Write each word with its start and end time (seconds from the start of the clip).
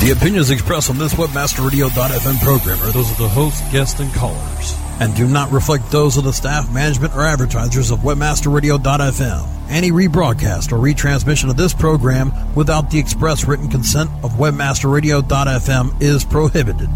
The 0.00 0.12
opinions 0.12 0.48
expressed 0.48 0.88
on 0.88 0.96
this 0.96 1.12
WebmasterRadio.fm 1.12 2.40
program 2.42 2.80
are 2.80 2.90
those 2.90 3.10
of 3.10 3.18
the 3.18 3.28
host, 3.28 3.62
guests, 3.70 4.00
and 4.00 4.10
callers, 4.14 4.74
and 4.98 5.14
do 5.14 5.28
not 5.28 5.52
reflect 5.52 5.90
those 5.90 6.16
of 6.16 6.24
the 6.24 6.32
staff, 6.32 6.72
management, 6.72 7.14
or 7.14 7.20
advertisers 7.20 7.90
of 7.90 7.98
WebmasterRadio.fm. 7.98 9.46
Any 9.68 9.90
rebroadcast 9.90 10.72
or 10.72 10.78
retransmission 10.78 11.50
of 11.50 11.58
this 11.58 11.74
program 11.74 12.32
without 12.54 12.90
the 12.90 12.98
express 12.98 13.44
written 13.46 13.68
consent 13.68 14.08
of 14.24 14.32
WebmasterRadio.fm 14.32 16.00
is 16.00 16.24
prohibited. 16.24 16.88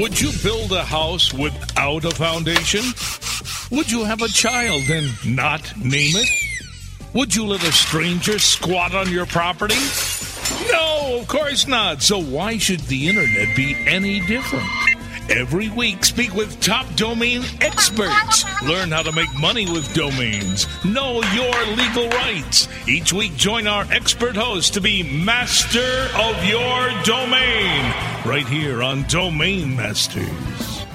Would 0.00 0.18
you 0.18 0.32
build 0.42 0.72
a 0.72 0.82
house 0.82 1.34
without 1.34 2.06
a 2.06 2.10
foundation? 2.10 2.80
Would 3.70 3.90
you 3.90 4.04
have 4.04 4.22
a 4.22 4.28
child 4.28 4.82
and 4.88 5.36
not 5.36 5.76
name 5.76 6.16
it? 6.16 6.28
Would 7.14 7.34
you 7.34 7.46
let 7.46 7.62
a 7.62 7.72
stranger 7.72 8.38
squat 8.38 8.94
on 8.94 9.10
your 9.10 9.24
property? 9.24 9.74
No, 10.70 11.18
of 11.20 11.28
course 11.28 11.66
not. 11.66 12.02
So 12.02 12.20
why 12.20 12.58
should 12.58 12.80
the 12.80 13.08
internet 13.08 13.56
be 13.56 13.76
any 13.86 14.20
different? 14.20 14.66
Every 15.28 15.68
week, 15.70 16.04
speak 16.04 16.34
with 16.34 16.60
top 16.60 16.86
domain 16.94 17.42
experts. 17.60 18.44
Learn 18.62 18.92
how 18.92 19.02
to 19.02 19.10
make 19.10 19.32
money 19.40 19.68
with 19.70 19.92
domains. 19.92 20.68
Know 20.84 21.20
your 21.34 21.66
legal 21.74 22.08
rights. 22.10 22.68
Each 22.86 23.12
week, 23.12 23.34
join 23.36 23.66
our 23.66 23.84
expert 23.90 24.36
host 24.36 24.74
to 24.74 24.80
be 24.80 25.02
master 25.02 26.08
of 26.16 26.44
your 26.44 26.90
domain. 27.02 27.92
Right 28.24 28.46
here 28.46 28.82
on 28.82 29.02
Domain 29.08 29.74
Masters. 29.74 30.86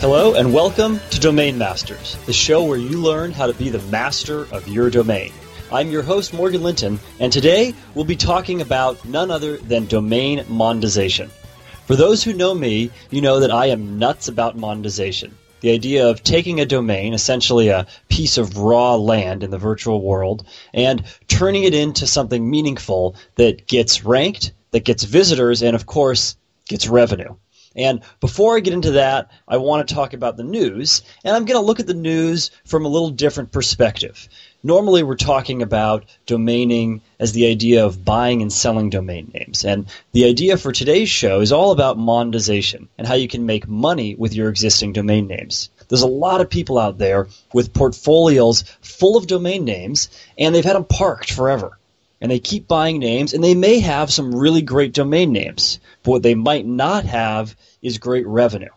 Hello, 0.00 0.34
and 0.34 0.52
welcome 0.52 1.00
to 1.10 1.20
Domain 1.20 1.56
Masters, 1.56 2.18
the 2.26 2.32
show 2.34 2.62
where 2.64 2.76
you 2.76 3.00
learn 3.00 3.32
how 3.32 3.46
to 3.46 3.54
be 3.54 3.70
the 3.70 3.80
master 3.90 4.42
of 4.52 4.68
your 4.68 4.90
domain. 4.90 5.32
I'm 5.72 5.90
your 5.90 6.02
host, 6.02 6.34
Morgan 6.34 6.62
Linton, 6.62 7.00
and 7.18 7.32
today 7.32 7.74
we'll 7.94 8.04
be 8.04 8.16
talking 8.16 8.60
about 8.60 9.02
none 9.04 9.30
other 9.30 9.56
than 9.56 9.86
domain 9.86 10.44
monetization. 10.46 11.30
For 11.86 11.96
those 11.96 12.22
who 12.22 12.34
know 12.34 12.54
me, 12.54 12.90
you 13.10 13.22
know 13.22 13.40
that 13.40 13.50
I 13.50 13.66
am 13.66 13.98
nuts 13.98 14.28
about 14.28 14.58
monetization. 14.58 15.36
The 15.60 15.72
idea 15.72 16.06
of 16.08 16.22
taking 16.22 16.60
a 16.60 16.66
domain, 16.66 17.14
essentially 17.14 17.68
a 17.68 17.86
piece 18.08 18.36
of 18.36 18.58
raw 18.58 18.94
land 18.96 19.42
in 19.42 19.50
the 19.50 19.58
virtual 19.58 20.02
world, 20.02 20.46
and 20.74 21.02
turning 21.28 21.64
it 21.64 21.74
into 21.74 22.06
something 22.06 22.48
meaningful 22.48 23.16
that 23.36 23.66
gets 23.66 24.04
ranked, 24.04 24.52
that 24.72 24.84
gets 24.84 25.04
visitors, 25.04 25.62
and 25.62 25.74
of 25.74 25.86
course, 25.86 26.36
gets 26.68 26.86
revenue. 26.88 27.34
And 27.74 28.02
before 28.20 28.56
I 28.56 28.60
get 28.60 28.74
into 28.74 28.92
that, 28.92 29.30
I 29.48 29.56
want 29.56 29.88
to 29.88 29.94
talk 29.94 30.12
about 30.12 30.36
the 30.36 30.44
news, 30.44 31.02
and 31.24 31.34
I'm 31.34 31.46
going 31.46 31.60
to 31.60 31.66
look 31.66 31.80
at 31.80 31.86
the 31.86 31.94
news 31.94 32.50
from 32.64 32.84
a 32.84 32.88
little 32.88 33.10
different 33.10 33.50
perspective. 33.50 34.28
Normally, 34.66 35.02
we're 35.02 35.16
talking 35.16 35.60
about 35.60 36.06
domaining 36.26 37.02
as 37.20 37.32
the 37.32 37.48
idea 37.48 37.84
of 37.84 38.02
buying 38.02 38.40
and 38.40 38.50
selling 38.50 38.88
domain 38.88 39.30
names. 39.34 39.62
And 39.62 39.84
the 40.12 40.24
idea 40.24 40.56
for 40.56 40.72
today's 40.72 41.10
show 41.10 41.42
is 41.42 41.52
all 41.52 41.70
about 41.70 41.98
monetization 41.98 42.88
and 42.96 43.06
how 43.06 43.12
you 43.12 43.28
can 43.28 43.44
make 43.44 43.68
money 43.68 44.14
with 44.14 44.34
your 44.34 44.48
existing 44.48 44.94
domain 44.94 45.26
names. 45.26 45.68
There's 45.88 46.00
a 46.00 46.06
lot 46.06 46.40
of 46.40 46.48
people 46.48 46.78
out 46.78 46.96
there 46.96 47.28
with 47.52 47.74
portfolios 47.74 48.62
full 48.80 49.18
of 49.18 49.26
domain 49.26 49.66
names, 49.66 50.08
and 50.38 50.54
they've 50.54 50.64
had 50.64 50.76
them 50.76 50.86
parked 50.86 51.30
forever 51.30 51.78
and 52.22 52.30
they 52.30 52.38
keep 52.38 52.66
buying 52.66 53.00
names, 53.00 53.34
and 53.34 53.44
they 53.44 53.54
may 53.54 53.80
have 53.80 54.10
some 54.10 54.34
really 54.34 54.62
great 54.62 54.94
domain 54.94 55.30
names, 55.30 55.78
but 56.02 56.12
what 56.12 56.22
they 56.22 56.34
might 56.34 56.64
not 56.64 57.04
have 57.04 57.54
is 57.82 57.98
great 57.98 58.26
revenue. 58.26 58.70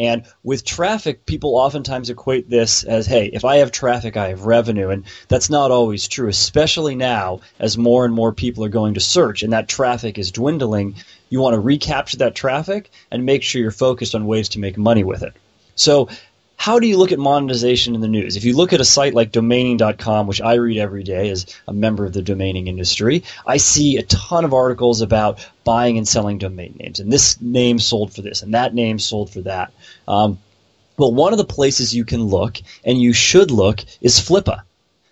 And 0.00 0.24
with 0.42 0.64
traffic, 0.64 1.26
people 1.26 1.56
oftentimes 1.56 2.08
equate 2.08 2.48
this 2.48 2.84
as, 2.84 3.06
hey, 3.06 3.26
if 3.26 3.44
I 3.44 3.58
have 3.58 3.70
traffic, 3.70 4.16
I 4.16 4.28
have 4.28 4.46
revenue. 4.46 4.88
And 4.88 5.04
that's 5.28 5.50
not 5.50 5.70
always 5.70 6.08
true, 6.08 6.28
especially 6.28 6.94
now 6.94 7.42
as 7.58 7.76
more 7.76 8.06
and 8.06 8.14
more 8.14 8.32
people 8.32 8.64
are 8.64 8.70
going 8.70 8.94
to 8.94 9.00
search 9.00 9.42
and 9.42 9.52
that 9.52 9.68
traffic 9.68 10.16
is 10.16 10.32
dwindling. 10.32 10.94
You 11.28 11.40
want 11.40 11.52
to 11.52 11.60
recapture 11.60 12.16
that 12.16 12.34
traffic 12.34 12.90
and 13.10 13.26
make 13.26 13.42
sure 13.42 13.60
you're 13.60 13.70
focused 13.70 14.14
on 14.14 14.24
ways 14.24 14.48
to 14.50 14.58
make 14.58 14.78
money 14.78 15.04
with 15.04 15.22
it. 15.22 15.34
So 15.74 16.08
how 16.60 16.78
do 16.78 16.86
you 16.86 16.98
look 16.98 17.10
at 17.10 17.18
monetization 17.18 17.94
in 17.94 18.02
the 18.02 18.06
news? 18.06 18.36
If 18.36 18.44
you 18.44 18.54
look 18.54 18.74
at 18.74 18.82
a 18.82 18.84
site 18.84 19.14
like 19.14 19.32
domaining.com, 19.32 20.26
which 20.26 20.42
I 20.42 20.54
read 20.56 20.76
every 20.76 21.02
day 21.02 21.30
as 21.30 21.46
a 21.66 21.72
member 21.72 22.04
of 22.04 22.12
the 22.12 22.20
domaining 22.20 22.66
industry, 22.66 23.22
I 23.46 23.56
see 23.56 23.96
a 23.96 24.02
ton 24.02 24.44
of 24.44 24.52
articles 24.52 25.00
about 25.00 25.48
buying 25.64 25.96
and 25.96 26.06
selling 26.06 26.36
domain 26.36 26.76
names. 26.78 27.00
And 27.00 27.10
this 27.10 27.40
name 27.40 27.78
sold 27.78 28.12
for 28.12 28.20
this, 28.20 28.42
and 28.42 28.52
that 28.52 28.74
name 28.74 28.98
sold 28.98 29.30
for 29.30 29.40
that. 29.40 29.72
Um, 30.06 30.38
well, 30.98 31.14
one 31.14 31.32
of 31.32 31.38
the 31.38 31.46
places 31.46 31.94
you 31.94 32.04
can 32.04 32.24
look, 32.24 32.58
and 32.84 33.00
you 33.00 33.14
should 33.14 33.50
look, 33.50 33.82
is 34.02 34.20
Flippa. 34.20 34.60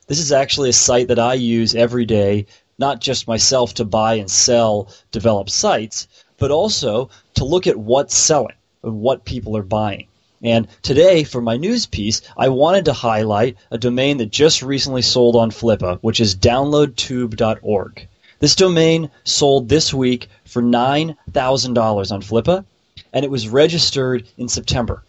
This 0.07 0.19
is 0.19 0.33
actually 0.33 0.69
a 0.69 0.75
site 0.75 1.09
that 1.09 1.19
I 1.19 1.33
use 1.33 1.75
every 1.75 2.05
day, 2.05 2.45
not 2.79 3.01
just 3.01 3.27
myself 3.27 3.73
to 3.75 3.87
buy 3.87 4.17
and 4.17 4.31
sell 4.31 4.93
developed 5.13 5.49
sites, 5.49 6.09
but 6.37 6.51
also 6.51 7.09
to 7.37 7.47
look 7.47 7.67
at 7.67 7.79
what's 7.79 8.15
selling 8.15 8.57
and 8.83 9.01
what 9.01 9.25
people 9.25 9.57
are 9.57 9.63
buying. 9.63 10.09
And 10.43 10.69
today, 10.83 11.25
for 11.25 11.41
my 11.41 11.57
news 11.57 11.87
piece, 11.87 12.23
I 12.37 12.49
wanted 12.49 12.85
to 12.85 12.93
highlight 12.93 13.57
a 13.71 13.79
domain 13.79 14.19
that 14.19 14.31
just 14.31 14.63
recently 14.63 15.03
sold 15.03 15.35
on 15.35 15.51
Flippa, 15.51 15.99
which 16.01 16.21
is 16.21 16.37
downloadtube.org. 16.37 18.09
This 18.39 18.55
domain 18.55 19.11
sold 19.25 19.69
this 19.69 19.93
week 19.93 20.29
for 20.45 20.63
$9,000 20.63 22.13
on 22.13 22.23
Flippa, 22.23 22.65
and 23.13 23.25
it 23.25 23.31
was 23.31 23.49
registered 23.49 24.29
in 24.37 24.49
September. 24.49 25.03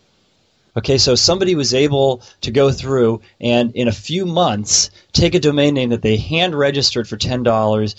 Okay, 0.78 0.98
so 0.98 1.14
somebody 1.14 1.56
was 1.56 1.74
able 1.74 2.22
to 2.42 2.52
go 2.52 2.72
through 2.72 3.22
and 3.42 3.76
in 3.76 3.88
a 3.88 3.92
few 3.92 4.26
months 4.26 4.90
take 5.12 5.36
a 5.36 5.40
domain 5.40 5.74
name 5.74 5.90
that 5.90 6.02
they 6.02 6.16
hand 6.18 6.56
registered 6.56 7.08
for 7.08 7.18
$10 7.18 7.96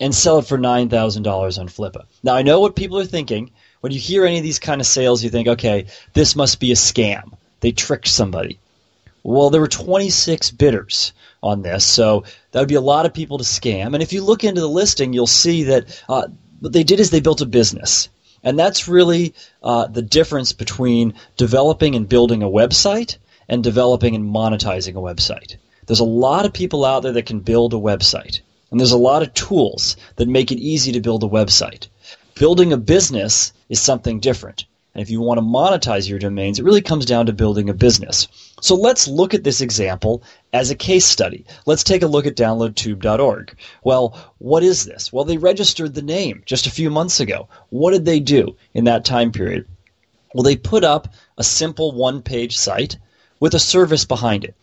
and 0.00 0.14
sell 0.14 0.38
it 0.38 0.46
for 0.46 0.58
$9,000 0.58 1.58
on 1.58 1.68
Flippa. 1.68 2.04
Now, 2.22 2.34
I 2.34 2.42
know 2.42 2.60
what 2.60 2.76
people 2.76 2.98
are 2.98 3.04
thinking 3.04 3.50
when 3.84 3.92
you 3.92 4.00
hear 4.00 4.24
any 4.24 4.38
of 4.38 4.42
these 4.42 4.58
kind 4.58 4.80
of 4.80 4.86
sales, 4.86 5.22
you 5.22 5.28
think, 5.28 5.46
okay, 5.46 5.84
this 6.14 6.34
must 6.34 6.58
be 6.58 6.72
a 6.72 6.74
scam. 6.74 7.34
They 7.60 7.70
tricked 7.70 8.08
somebody. 8.08 8.58
Well, 9.22 9.50
there 9.50 9.60
were 9.60 9.68
26 9.68 10.52
bidders 10.52 11.12
on 11.42 11.60
this, 11.60 11.84
so 11.84 12.24
that 12.52 12.60
would 12.60 12.68
be 12.70 12.76
a 12.76 12.80
lot 12.80 13.04
of 13.04 13.12
people 13.12 13.36
to 13.36 13.44
scam. 13.44 13.92
And 13.92 14.02
if 14.02 14.14
you 14.14 14.24
look 14.24 14.42
into 14.42 14.62
the 14.62 14.70
listing, 14.70 15.12
you'll 15.12 15.26
see 15.26 15.64
that 15.64 16.02
uh, 16.08 16.28
what 16.60 16.72
they 16.72 16.82
did 16.82 16.98
is 16.98 17.10
they 17.10 17.20
built 17.20 17.42
a 17.42 17.46
business. 17.46 18.08
And 18.42 18.58
that's 18.58 18.88
really 18.88 19.34
uh, 19.62 19.86
the 19.86 20.00
difference 20.00 20.54
between 20.54 21.12
developing 21.36 21.94
and 21.94 22.08
building 22.08 22.42
a 22.42 22.48
website 22.48 23.18
and 23.50 23.62
developing 23.62 24.14
and 24.14 24.24
monetizing 24.24 24.94
a 24.94 25.14
website. 25.14 25.56
There's 25.84 26.00
a 26.00 26.04
lot 26.04 26.46
of 26.46 26.54
people 26.54 26.86
out 26.86 27.02
there 27.02 27.12
that 27.12 27.26
can 27.26 27.40
build 27.40 27.74
a 27.74 27.76
website. 27.76 28.40
And 28.70 28.80
there's 28.80 28.92
a 28.92 28.96
lot 28.96 29.22
of 29.22 29.34
tools 29.34 29.98
that 30.16 30.26
make 30.26 30.50
it 30.50 30.58
easy 30.58 30.92
to 30.92 31.02
build 31.02 31.22
a 31.22 31.28
website. 31.28 31.88
Building 32.36 32.72
a 32.72 32.76
business 32.76 33.52
is 33.68 33.80
something 33.80 34.18
different. 34.18 34.64
And 34.94 35.02
if 35.02 35.08
you 35.08 35.20
want 35.20 35.38
to 35.38 35.42
monetize 35.42 36.08
your 36.08 36.18
domains, 36.18 36.58
it 36.58 36.64
really 36.64 36.82
comes 36.82 37.04
down 37.04 37.26
to 37.26 37.32
building 37.32 37.68
a 37.68 37.74
business. 37.74 38.26
So 38.60 38.74
let's 38.74 39.06
look 39.06 39.34
at 39.34 39.44
this 39.44 39.60
example 39.60 40.22
as 40.52 40.70
a 40.70 40.74
case 40.74 41.04
study. 41.04 41.44
Let's 41.64 41.84
take 41.84 42.02
a 42.02 42.08
look 42.08 42.26
at 42.26 42.36
downloadtube.org. 42.36 43.56
Well, 43.84 44.32
what 44.38 44.64
is 44.64 44.84
this? 44.84 45.12
Well, 45.12 45.24
they 45.24 45.36
registered 45.36 45.94
the 45.94 46.02
name 46.02 46.42
just 46.44 46.66
a 46.66 46.72
few 46.72 46.90
months 46.90 47.20
ago. 47.20 47.48
What 47.70 47.92
did 47.92 48.04
they 48.04 48.18
do 48.18 48.56
in 48.72 48.84
that 48.84 49.04
time 49.04 49.30
period? 49.30 49.66
Well, 50.34 50.42
they 50.42 50.56
put 50.56 50.82
up 50.82 51.14
a 51.38 51.44
simple 51.44 51.92
one 51.92 52.20
page 52.20 52.56
site 52.56 52.96
with 53.38 53.54
a 53.54 53.60
service 53.60 54.04
behind 54.04 54.44
it. 54.44 54.54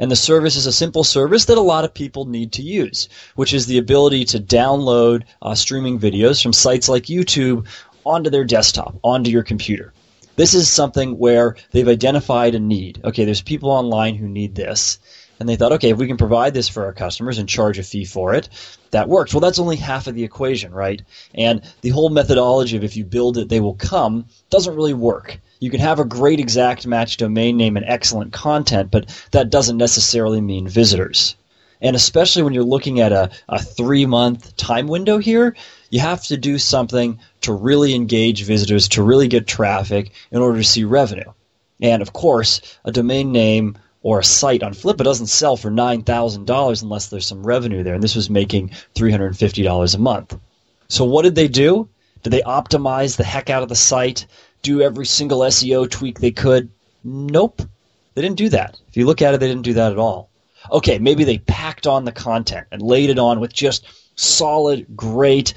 And 0.00 0.10
the 0.10 0.16
service 0.16 0.56
is 0.56 0.66
a 0.66 0.72
simple 0.72 1.04
service 1.04 1.44
that 1.44 1.58
a 1.58 1.60
lot 1.60 1.84
of 1.84 1.94
people 1.94 2.24
need 2.24 2.52
to 2.52 2.62
use, 2.62 3.08
which 3.36 3.52
is 3.52 3.66
the 3.66 3.78
ability 3.78 4.24
to 4.24 4.40
download 4.40 5.24
uh, 5.42 5.54
streaming 5.54 6.00
videos 6.00 6.42
from 6.42 6.54
sites 6.54 6.88
like 6.88 7.04
YouTube 7.04 7.66
onto 8.04 8.30
their 8.30 8.44
desktop, 8.44 8.96
onto 9.04 9.30
your 9.30 9.42
computer. 9.42 9.92
This 10.36 10.54
is 10.54 10.70
something 10.70 11.18
where 11.18 11.56
they've 11.72 11.86
identified 11.86 12.54
a 12.54 12.58
need. 12.58 13.02
Okay, 13.04 13.26
there's 13.26 13.42
people 13.42 13.70
online 13.70 14.14
who 14.14 14.26
need 14.26 14.54
this. 14.54 14.98
And 15.38 15.46
they 15.48 15.56
thought, 15.56 15.72
okay, 15.72 15.90
if 15.90 15.98
we 15.98 16.06
can 16.06 16.16
provide 16.16 16.54
this 16.54 16.68
for 16.68 16.84
our 16.84 16.92
customers 16.92 17.38
and 17.38 17.48
charge 17.48 17.78
a 17.78 17.82
fee 17.82 18.04
for 18.04 18.34
it, 18.34 18.48
that 18.90 19.08
works. 19.08 19.32
Well, 19.34 19.40
that's 19.40 19.58
only 19.58 19.76
half 19.76 20.06
of 20.06 20.14
the 20.14 20.24
equation, 20.24 20.72
right? 20.72 21.02
And 21.34 21.62
the 21.82 21.90
whole 21.90 22.10
methodology 22.10 22.76
of 22.76 22.84
if 22.84 22.96
you 22.96 23.04
build 23.04 23.36
it, 23.36 23.48
they 23.48 23.60
will 23.60 23.74
come 23.74 24.26
doesn't 24.48 24.74
really 24.74 24.94
work. 24.94 25.40
You 25.60 25.70
can 25.70 25.80
have 25.80 26.00
a 26.00 26.04
great 26.04 26.40
exact 26.40 26.86
match 26.86 27.18
domain 27.18 27.58
name 27.58 27.76
and 27.76 27.84
excellent 27.86 28.32
content, 28.32 28.90
but 28.90 29.06
that 29.32 29.50
doesn't 29.50 29.76
necessarily 29.76 30.40
mean 30.40 30.66
visitors. 30.66 31.36
And 31.82 31.94
especially 31.94 32.42
when 32.42 32.54
you're 32.54 32.64
looking 32.64 33.00
at 33.00 33.12
a, 33.12 33.30
a 33.48 33.62
three 33.62 34.06
month 34.06 34.56
time 34.56 34.88
window 34.88 35.18
here, 35.18 35.54
you 35.90 36.00
have 36.00 36.24
to 36.24 36.36
do 36.36 36.58
something 36.58 37.18
to 37.42 37.52
really 37.52 37.94
engage 37.94 38.44
visitors, 38.44 38.88
to 38.88 39.02
really 39.02 39.28
get 39.28 39.46
traffic 39.46 40.12
in 40.30 40.40
order 40.40 40.58
to 40.58 40.64
see 40.64 40.84
revenue. 40.84 41.30
And 41.82 42.02
of 42.02 42.12
course, 42.12 42.60
a 42.84 42.92
domain 42.92 43.32
name 43.32 43.76
or 44.02 44.20
a 44.20 44.24
site 44.24 44.62
on 44.62 44.72
Flippa 44.72 45.04
doesn't 45.04 45.26
sell 45.26 45.56
for 45.56 45.70
$9,000 45.70 46.82
unless 46.82 47.08
there's 47.08 47.26
some 47.26 47.46
revenue 47.46 47.82
there. 47.82 47.94
And 47.94 48.02
this 48.02 48.16
was 48.16 48.30
making 48.30 48.70
$350 48.94 49.94
a 49.94 49.98
month. 49.98 50.38
So 50.88 51.04
what 51.04 51.22
did 51.22 51.34
they 51.34 51.48
do? 51.48 51.88
Did 52.22 52.30
they 52.30 52.42
optimize 52.42 53.16
the 53.16 53.24
heck 53.24 53.48
out 53.50 53.62
of 53.62 53.68
the 53.68 53.76
site? 53.76 54.26
Do 54.62 54.82
every 54.82 55.06
single 55.06 55.40
SEO 55.40 55.90
tweak 55.90 56.20
they 56.20 56.30
could? 56.30 56.70
Nope. 57.04 57.62
They 58.14 58.22
didn't 58.22 58.38
do 58.38 58.48
that. 58.50 58.78
If 58.88 58.96
you 58.96 59.06
look 59.06 59.22
at 59.22 59.34
it, 59.34 59.40
they 59.40 59.48
didn't 59.48 59.62
do 59.62 59.74
that 59.74 59.92
at 59.92 59.98
all. 59.98 60.28
Okay, 60.70 60.98
maybe 60.98 61.24
they 61.24 61.38
packed 61.38 61.86
on 61.86 62.04
the 62.04 62.12
content 62.12 62.66
and 62.70 62.82
laid 62.82 63.08
it 63.10 63.18
on 63.18 63.40
with 63.40 63.52
just 63.52 63.86
solid, 64.16 64.86
great, 64.96 65.54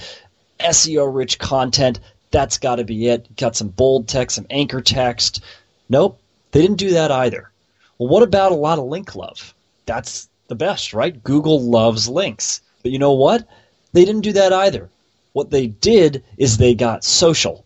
SEO 0.59 1.13
rich 1.13 1.39
content. 1.39 1.99
That's 2.31 2.57
got 2.57 2.75
to 2.77 2.83
be 2.83 3.07
it. 3.07 3.35
Got 3.35 3.55
some 3.55 3.67
bold 3.67 4.07
text, 4.07 4.35
some 4.35 4.47
anchor 4.49 4.81
text. 4.81 5.43
Nope, 5.89 6.19
they 6.51 6.61
didn't 6.61 6.77
do 6.77 6.91
that 6.91 7.11
either. 7.11 7.51
Well, 7.97 8.09
what 8.09 8.23
about 8.23 8.51
a 8.51 8.55
lot 8.55 8.79
of 8.79 8.85
link 8.85 9.15
love? 9.15 9.53
That's 9.85 10.29
the 10.47 10.55
best, 10.55 10.93
right? 10.93 11.21
Google 11.23 11.61
loves 11.61 12.07
links. 12.07 12.61
But 12.81 12.91
you 12.91 12.99
know 12.99 13.13
what? 13.13 13.47
They 13.91 14.05
didn't 14.05 14.21
do 14.21 14.33
that 14.33 14.53
either. 14.53 14.89
What 15.33 15.49
they 15.49 15.67
did 15.67 16.23
is 16.37 16.57
they 16.57 16.75
got 16.75 17.03
social. 17.03 17.65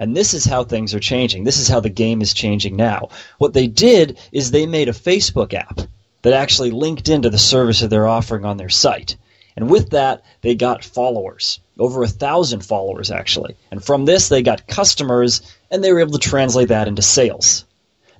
And 0.00 0.16
this 0.16 0.34
is 0.34 0.44
how 0.44 0.64
things 0.64 0.94
are 0.94 1.00
changing. 1.00 1.44
This 1.44 1.58
is 1.58 1.68
how 1.68 1.80
the 1.80 1.88
game 1.88 2.20
is 2.20 2.34
changing 2.34 2.76
now. 2.76 3.08
What 3.38 3.52
they 3.52 3.66
did 3.66 4.18
is 4.32 4.50
they 4.50 4.66
made 4.66 4.88
a 4.88 4.92
Facebook 4.92 5.54
app 5.54 5.80
that 6.22 6.32
actually 6.32 6.70
linked 6.70 7.08
into 7.08 7.30
the 7.30 7.38
service 7.38 7.80
that 7.80 7.88
they're 7.88 8.08
offering 8.08 8.44
on 8.44 8.56
their 8.56 8.68
site. 8.68 9.16
And 9.56 9.70
with 9.70 9.90
that, 9.90 10.24
they 10.40 10.54
got 10.54 10.84
followers, 10.84 11.60
over 11.78 12.02
a 12.02 12.08
thousand 12.08 12.64
followers 12.64 13.10
actually. 13.10 13.54
And 13.70 13.84
from 13.84 14.04
this, 14.04 14.28
they 14.28 14.42
got 14.42 14.66
customers, 14.66 15.42
and 15.70 15.82
they 15.82 15.92
were 15.92 16.00
able 16.00 16.18
to 16.18 16.28
translate 16.28 16.68
that 16.68 16.88
into 16.88 17.02
sales. 17.02 17.64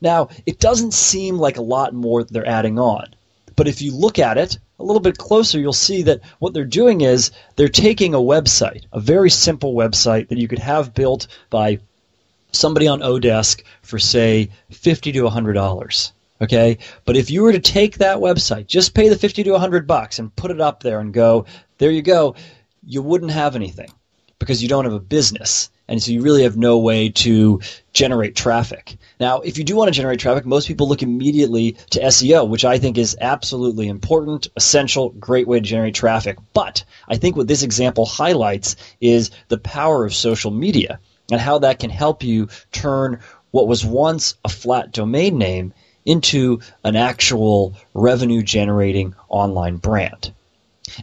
Now, 0.00 0.28
it 0.46 0.60
doesn't 0.60 0.94
seem 0.94 1.38
like 1.38 1.56
a 1.56 1.62
lot 1.62 1.92
more 1.94 2.22
they're 2.22 2.46
adding 2.46 2.78
on. 2.78 3.14
But 3.56 3.68
if 3.68 3.82
you 3.82 3.96
look 3.96 4.18
at 4.18 4.38
it 4.38 4.58
a 4.78 4.84
little 4.84 5.00
bit 5.00 5.18
closer, 5.18 5.58
you'll 5.58 5.72
see 5.72 6.02
that 6.02 6.20
what 6.38 6.52
they're 6.52 6.64
doing 6.64 7.02
is 7.02 7.30
they're 7.56 7.68
taking 7.68 8.14
a 8.14 8.18
website, 8.18 8.84
a 8.92 9.00
very 9.00 9.30
simple 9.30 9.74
website 9.74 10.28
that 10.28 10.38
you 10.38 10.48
could 10.48 10.58
have 10.58 10.94
built 10.94 11.26
by 11.50 11.78
somebody 12.52 12.88
on 12.88 13.00
Odesk 13.00 13.62
for, 13.82 13.98
say, 13.98 14.50
50 14.70 15.12
to 15.12 15.22
$100. 15.22 16.12
Okay? 16.40 16.78
But 17.04 17.16
if 17.16 17.30
you 17.30 17.42
were 17.42 17.52
to 17.52 17.60
take 17.60 17.98
that 17.98 18.18
website, 18.18 18.66
just 18.66 18.94
pay 18.94 19.08
the 19.08 19.16
50 19.16 19.44
to 19.44 19.52
100 19.52 19.86
bucks 19.86 20.18
and 20.18 20.34
put 20.34 20.50
it 20.50 20.60
up 20.60 20.82
there 20.82 21.00
and 21.00 21.12
go, 21.12 21.46
there 21.78 21.90
you 21.90 22.02
go, 22.02 22.34
you 22.86 23.02
wouldn't 23.02 23.30
have 23.30 23.56
anything 23.56 23.90
because 24.38 24.62
you 24.62 24.68
don't 24.68 24.84
have 24.84 24.92
a 24.92 25.00
business. 25.00 25.70
And 25.86 26.02
so 26.02 26.12
you 26.12 26.22
really 26.22 26.42
have 26.42 26.56
no 26.56 26.78
way 26.78 27.10
to 27.10 27.60
generate 27.92 28.34
traffic. 28.34 28.96
Now, 29.20 29.40
if 29.40 29.58
you 29.58 29.64
do 29.64 29.76
want 29.76 29.88
to 29.88 29.96
generate 29.96 30.18
traffic, 30.18 30.44
most 30.44 30.66
people 30.66 30.88
look 30.88 31.02
immediately 31.02 31.72
to 31.90 32.00
SEO, 32.00 32.48
which 32.48 32.64
I 32.64 32.78
think 32.78 32.98
is 32.98 33.16
absolutely 33.20 33.88
important, 33.88 34.48
essential, 34.56 35.10
great 35.10 35.46
way 35.46 35.60
to 35.60 35.66
generate 35.66 35.94
traffic. 35.94 36.38
But 36.52 36.84
I 37.08 37.16
think 37.16 37.36
what 37.36 37.46
this 37.46 37.62
example 37.62 38.06
highlights 38.06 38.76
is 39.00 39.30
the 39.48 39.58
power 39.58 40.04
of 40.04 40.14
social 40.14 40.50
media 40.50 40.98
and 41.30 41.40
how 41.40 41.58
that 41.58 41.78
can 41.78 41.90
help 41.90 42.22
you 42.22 42.48
turn 42.72 43.20
what 43.52 43.68
was 43.68 43.84
once 43.84 44.34
a 44.44 44.48
flat 44.48 44.90
domain 44.90 45.38
name 45.38 45.72
into 46.04 46.60
an 46.82 46.96
actual 46.96 47.74
revenue 47.94 48.42
generating 48.42 49.14
online 49.28 49.76
brand. 49.76 50.32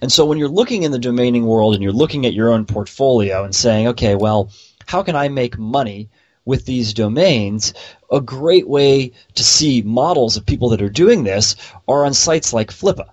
And 0.02 0.12
so 0.12 0.26
when 0.26 0.38
you're 0.38 0.48
looking 0.48 0.84
in 0.84 0.92
the 0.92 1.00
domaining 1.00 1.44
world 1.44 1.74
and 1.74 1.82
you're 1.82 1.92
looking 1.92 2.26
at 2.26 2.34
your 2.34 2.52
own 2.52 2.66
portfolio 2.66 3.44
and 3.44 3.56
saying, 3.56 3.88
okay, 3.88 4.16
well, 4.16 4.52
how 4.86 5.02
can 5.02 5.16
I 5.16 5.30
make 5.30 5.58
money 5.58 6.10
with 6.52 6.66
these 6.66 6.94
domains? 6.94 7.74
A 8.12 8.20
great 8.20 8.68
way 8.68 9.14
to 9.36 9.44
see 9.44 9.82
models 9.82 10.36
of 10.36 10.46
people 10.46 10.68
that 10.70 10.82
are 10.82 10.90
doing 10.90 11.24
this 11.24 11.56
are 11.88 12.06
on 12.06 12.14
sites 12.14 12.52
like 12.52 12.72
Flippa. 12.72 13.06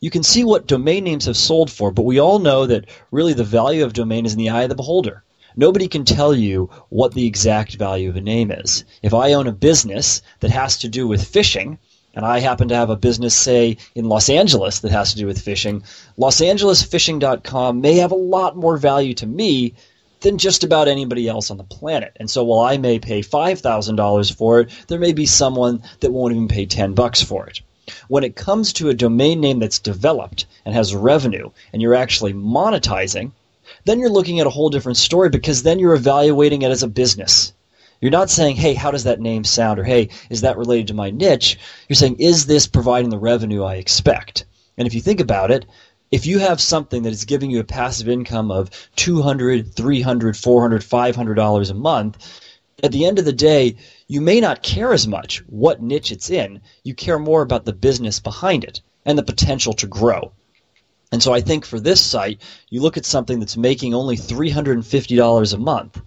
You 0.00 0.08
can 0.08 0.22
see 0.22 0.44
what 0.44 0.66
domain 0.66 1.04
names 1.04 1.26
have 1.26 1.36
sold 1.36 1.70
for, 1.70 1.90
but 1.90 2.06
we 2.06 2.18
all 2.18 2.38
know 2.38 2.64
that 2.64 2.86
really 3.10 3.34
the 3.34 3.44
value 3.44 3.84
of 3.84 3.92
domain 3.92 4.24
is 4.24 4.32
in 4.32 4.38
the 4.38 4.48
eye 4.48 4.62
of 4.62 4.70
the 4.70 4.74
beholder. 4.74 5.22
Nobody 5.56 5.88
can 5.88 6.06
tell 6.06 6.34
you 6.34 6.70
what 6.88 7.12
the 7.12 7.26
exact 7.26 7.74
value 7.74 8.08
of 8.08 8.16
a 8.16 8.22
name 8.22 8.50
is. 8.50 8.84
If 9.02 9.12
I 9.12 9.34
own 9.34 9.46
a 9.46 9.52
business 9.52 10.22
that 10.40 10.50
has 10.50 10.78
to 10.78 10.88
do 10.88 11.06
with 11.06 11.22
fishing, 11.22 11.78
and 12.14 12.24
I 12.24 12.40
happen 12.40 12.68
to 12.68 12.76
have 12.76 12.88
a 12.88 12.96
business, 12.96 13.34
say, 13.34 13.76
in 13.94 14.08
Los 14.08 14.30
Angeles 14.30 14.80
that 14.80 14.90
has 14.90 15.10
to 15.10 15.18
do 15.18 15.26
with 15.26 15.38
fishing, 15.38 15.82
LosAngelesFishing.com 16.18 17.78
may 17.82 17.96
have 17.96 18.12
a 18.12 18.14
lot 18.36 18.56
more 18.56 18.78
value 18.78 19.12
to 19.12 19.26
me 19.26 19.74
than 20.20 20.38
just 20.38 20.64
about 20.64 20.88
anybody 20.88 21.28
else 21.28 21.50
on 21.50 21.56
the 21.56 21.64
planet. 21.64 22.16
And 22.16 22.30
so 22.30 22.44
while 22.44 22.64
I 22.66 22.78
may 22.78 22.98
pay 22.98 23.20
$5,000 23.20 24.36
for 24.36 24.60
it, 24.60 24.70
there 24.88 24.98
may 24.98 25.12
be 25.12 25.26
someone 25.26 25.82
that 26.00 26.12
won't 26.12 26.34
even 26.34 26.48
pay 26.48 26.66
10 26.66 26.94
bucks 26.94 27.22
for 27.22 27.46
it. 27.46 27.60
When 28.08 28.24
it 28.24 28.34
comes 28.34 28.72
to 28.74 28.88
a 28.88 28.94
domain 28.94 29.40
name 29.40 29.60
that's 29.60 29.78
developed 29.78 30.46
and 30.64 30.74
has 30.74 30.94
revenue 30.94 31.50
and 31.72 31.80
you're 31.80 31.94
actually 31.94 32.32
monetizing, 32.32 33.32
then 33.84 34.00
you're 34.00 34.10
looking 34.10 34.40
at 34.40 34.46
a 34.46 34.50
whole 34.50 34.70
different 34.70 34.98
story 34.98 35.28
because 35.28 35.62
then 35.62 35.78
you're 35.78 35.94
evaluating 35.94 36.62
it 36.62 36.70
as 36.70 36.82
a 36.82 36.88
business. 36.88 37.52
You're 38.00 38.10
not 38.10 38.30
saying, 38.30 38.56
hey, 38.56 38.74
how 38.74 38.90
does 38.90 39.04
that 39.04 39.20
name 39.20 39.44
sound? 39.44 39.78
Or, 39.78 39.84
hey, 39.84 40.10
is 40.28 40.42
that 40.42 40.58
related 40.58 40.88
to 40.88 40.94
my 40.94 41.10
niche? 41.10 41.58
You're 41.88 41.96
saying, 41.96 42.16
is 42.18 42.46
this 42.46 42.66
providing 42.66 43.10
the 43.10 43.18
revenue 43.18 43.62
I 43.62 43.76
expect? 43.76 44.44
And 44.76 44.86
if 44.86 44.94
you 44.94 45.00
think 45.00 45.20
about 45.20 45.50
it, 45.50 45.64
if 46.10 46.26
you 46.26 46.38
have 46.38 46.60
something 46.60 47.02
that 47.02 47.12
is 47.12 47.24
giving 47.24 47.50
you 47.50 47.60
a 47.60 47.64
passive 47.64 48.08
income 48.08 48.50
of 48.50 48.70
200 48.96 49.74
300 49.74 50.36
400 50.36 50.82
$500 50.82 51.70
a 51.70 51.74
month, 51.74 52.40
at 52.82 52.92
the 52.92 53.06
end 53.06 53.18
of 53.18 53.24
the 53.24 53.32
day, 53.32 53.76
you 54.06 54.20
may 54.20 54.40
not 54.40 54.62
care 54.62 54.92
as 54.92 55.08
much 55.08 55.38
what 55.46 55.82
niche 55.82 56.12
it's 56.12 56.30
in. 56.30 56.60
You 56.84 56.94
care 56.94 57.18
more 57.18 57.42
about 57.42 57.64
the 57.64 57.72
business 57.72 58.20
behind 58.20 58.64
it 58.64 58.80
and 59.04 59.18
the 59.18 59.22
potential 59.22 59.72
to 59.74 59.86
grow. 59.86 60.32
And 61.12 61.22
so 61.22 61.32
I 61.32 61.40
think 61.40 61.64
for 61.64 61.80
this 61.80 62.00
site, 62.00 62.40
you 62.68 62.82
look 62.82 62.96
at 62.96 63.06
something 63.06 63.38
that's 63.38 63.56
making 63.56 63.94
only 63.94 64.16
$350 64.16 65.54
a 65.54 65.58
month, 65.58 66.00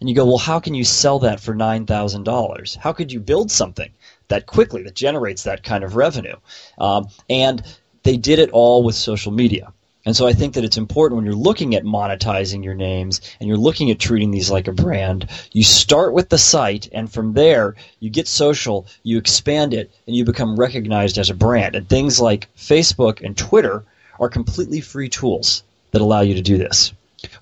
and 0.00 0.08
you 0.08 0.14
go, 0.14 0.24
well, 0.24 0.38
how 0.38 0.58
can 0.58 0.74
you 0.74 0.84
sell 0.84 1.18
that 1.20 1.40
for 1.40 1.54
$9,000? 1.54 2.76
How 2.76 2.92
could 2.92 3.12
you 3.12 3.20
build 3.20 3.50
something 3.50 3.90
that 4.28 4.46
quickly 4.46 4.82
that 4.84 4.94
generates 4.94 5.42
that 5.44 5.62
kind 5.62 5.84
of 5.84 5.96
revenue? 5.96 6.36
Um, 6.78 7.08
and 7.28 7.62
they 8.02 8.16
did 8.16 8.38
it 8.38 8.50
all 8.50 8.82
with 8.82 8.94
social 8.94 9.32
media. 9.32 9.72
And 10.06 10.16
so 10.16 10.26
I 10.26 10.32
think 10.32 10.54
that 10.54 10.64
it's 10.64 10.78
important 10.78 11.16
when 11.16 11.26
you're 11.26 11.34
looking 11.34 11.74
at 11.74 11.84
monetizing 11.84 12.64
your 12.64 12.74
names 12.74 13.20
and 13.40 13.48
you're 13.48 13.58
looking 13.58 13.90
at 13.90 13.98
treating 13.98 14.30
these 14.30 14.50
like 14.50 14.68
a 14.68 14.72
brand, 14.72 15.28
you 15.52 15.62
start 15.62 16.14
with 16.14 16.30
the 16.30 16.38
site 16.38 16.88
and 16.92 17.12
from 17.12 17.34
there 17.34 17.74
you 18.00 18.08
get 18.08 18.26
social, 18.26 18.86
you 19.02 19.18
expand 19.18 19.74
it, 19.74 19.90
and 20.06 20.16
you 20.16 20.24
become 20.24 20.56
recognized 20.56 21.18
as 21.18 21.28
a 21.28 21.34
brand. 21.34 21.74
And 21.74 21.88
things 21.88 22.20
like 22.20 22.48
Facebook 22.56 23.24
and 23.24 23.36
Twitter– 23.36 23.84
are 24.20 24.28
completely 24.28 24.80
free 24.80 25.08
tools 25.08 25.62
that 25.92 26.02
allow 26.02 26.20
you 26.20 26.34
to 26.34 26.42
do 26.42 26.58
this. 26.58 26.92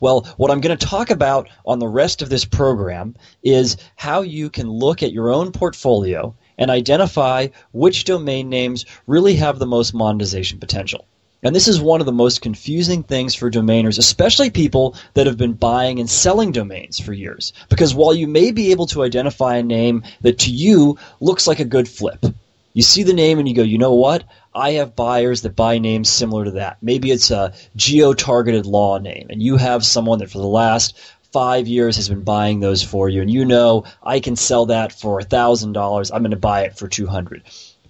Well, 0.01 0.23
what 0.37 0.51
I'm 0.51 0.61
going 0.61 0.77
to 0.77 0.87
talk 0.87 1.11
about 1.11 1.49
on 1.67 1.79
the 1.79 1.89
rest 1.89 2.23
of 2.23 2.31
this 2.31 2.45
program 2.45 3.15
is 3.43 3.77
how 3.97 4.23
you 4.23 4.49
can 4.49 4.71
look 4.71 5.03
at 5.03 5.13
your 5.13 5.31
own 5.31 5.53
portfolio 5.53 6.35
and 6.59 6.71
identify 6.71 7.49
which 7.73 8.05
domain 8.05 8.49
names 8.49 8.87
really 9.07 9.37
have 9.37 9.59
the 9.59 9.67
most 9.67 9.95
monetization 9.95 10.59
potential. 10.59 11.07
And 11.43 11.55
this 11.55 11.69
is 11.69 11.81
one 11.81 12.01
of 12.01 12.07
the 12.07 12.13
most 12.13 12.41
confusing 12.41 13.03
things 13.03 13.35
for 13.35 13.51
domainers, 13.51 13.99
especially 13.99 14.51
people 14.51 14.97
that 15.15 15.27
have 15.27 15.37
been 15.37 15.53
buying 15.53 16.01
and 16.01 16.11
selling 16.11 16.51
domains 16.51 16.99
for 16.99 17.13
years. 17.13 17.53
Because 17.69 17.95
while 17.95 18.15
you 18.15 18.27
may 18.27 18.51
be 18.51 18.73
able 18.73 18.87
to 18.87 19.03
identify 19.03 19.57
a 19.57 19.63
name 19.63 20.03
that 20.23 20.41
to 20.41 20.51
you 20.51 20.99
looks 21.21 21.47
like 21.47 21.61
a 21.61 21.65
good 21.65 21.89
flip, 21.89 22.25
you 22.73 22.83
see 22.83 23.05
the 23.05 23.15
name 23.15 23.39
and 23.39 23.49
you 23.49 23.55
go, 23.55 23.63
you 23.63 23.79
know 23.79 23.95
what? 23.95 24.25
I 24.55 24.73
have 24.73 24.97
buyers 24.97 25.43
that 25.43 25.57
buy 25.57 25.79
names 25.79 26.09
similar 26.09 26.47
to 26.47 26.51
that. 26.53 26.79
Maybe 26.83 27.11
it's 27.11 27.31
a 27.31 27.55
geo 27.77 28.13
targeted 28.13 28.67
law 28.67 28.99
name, 28.99 29.29
and 29.31 29.43
you 29.43 29.57
have 29.57 29.85
someone 29.85 30.19
that 30.19 30.31
for 30.31 30.39
the 30.39 30.47
last 30.47 30.99
five 31.37 31.69
years 31.69 31.97
has 31.97 32.09
been 32.09 32.23
buying 32.23 32.61
those 32.61 32.83
for 32.83 33.11
you, 33.11 33.21
and 33.21 33.31
you 33.31 33.45
know 33.45 33.85
I 34.03 34.21
can 34.21 34.37
sell 34.37 34.65
that 34.65 34.91
for 34.91 35.21
$1,000. 35.21 36.11
I'm 36.11 36.23
going 36.23 36.31
to 36.31 36.37
buy 36.39 36.63
it 36.63 36.79
for 36.79 36.89
200 36.89 37.43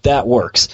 That 0.02 0.26
works. 0.26 0.66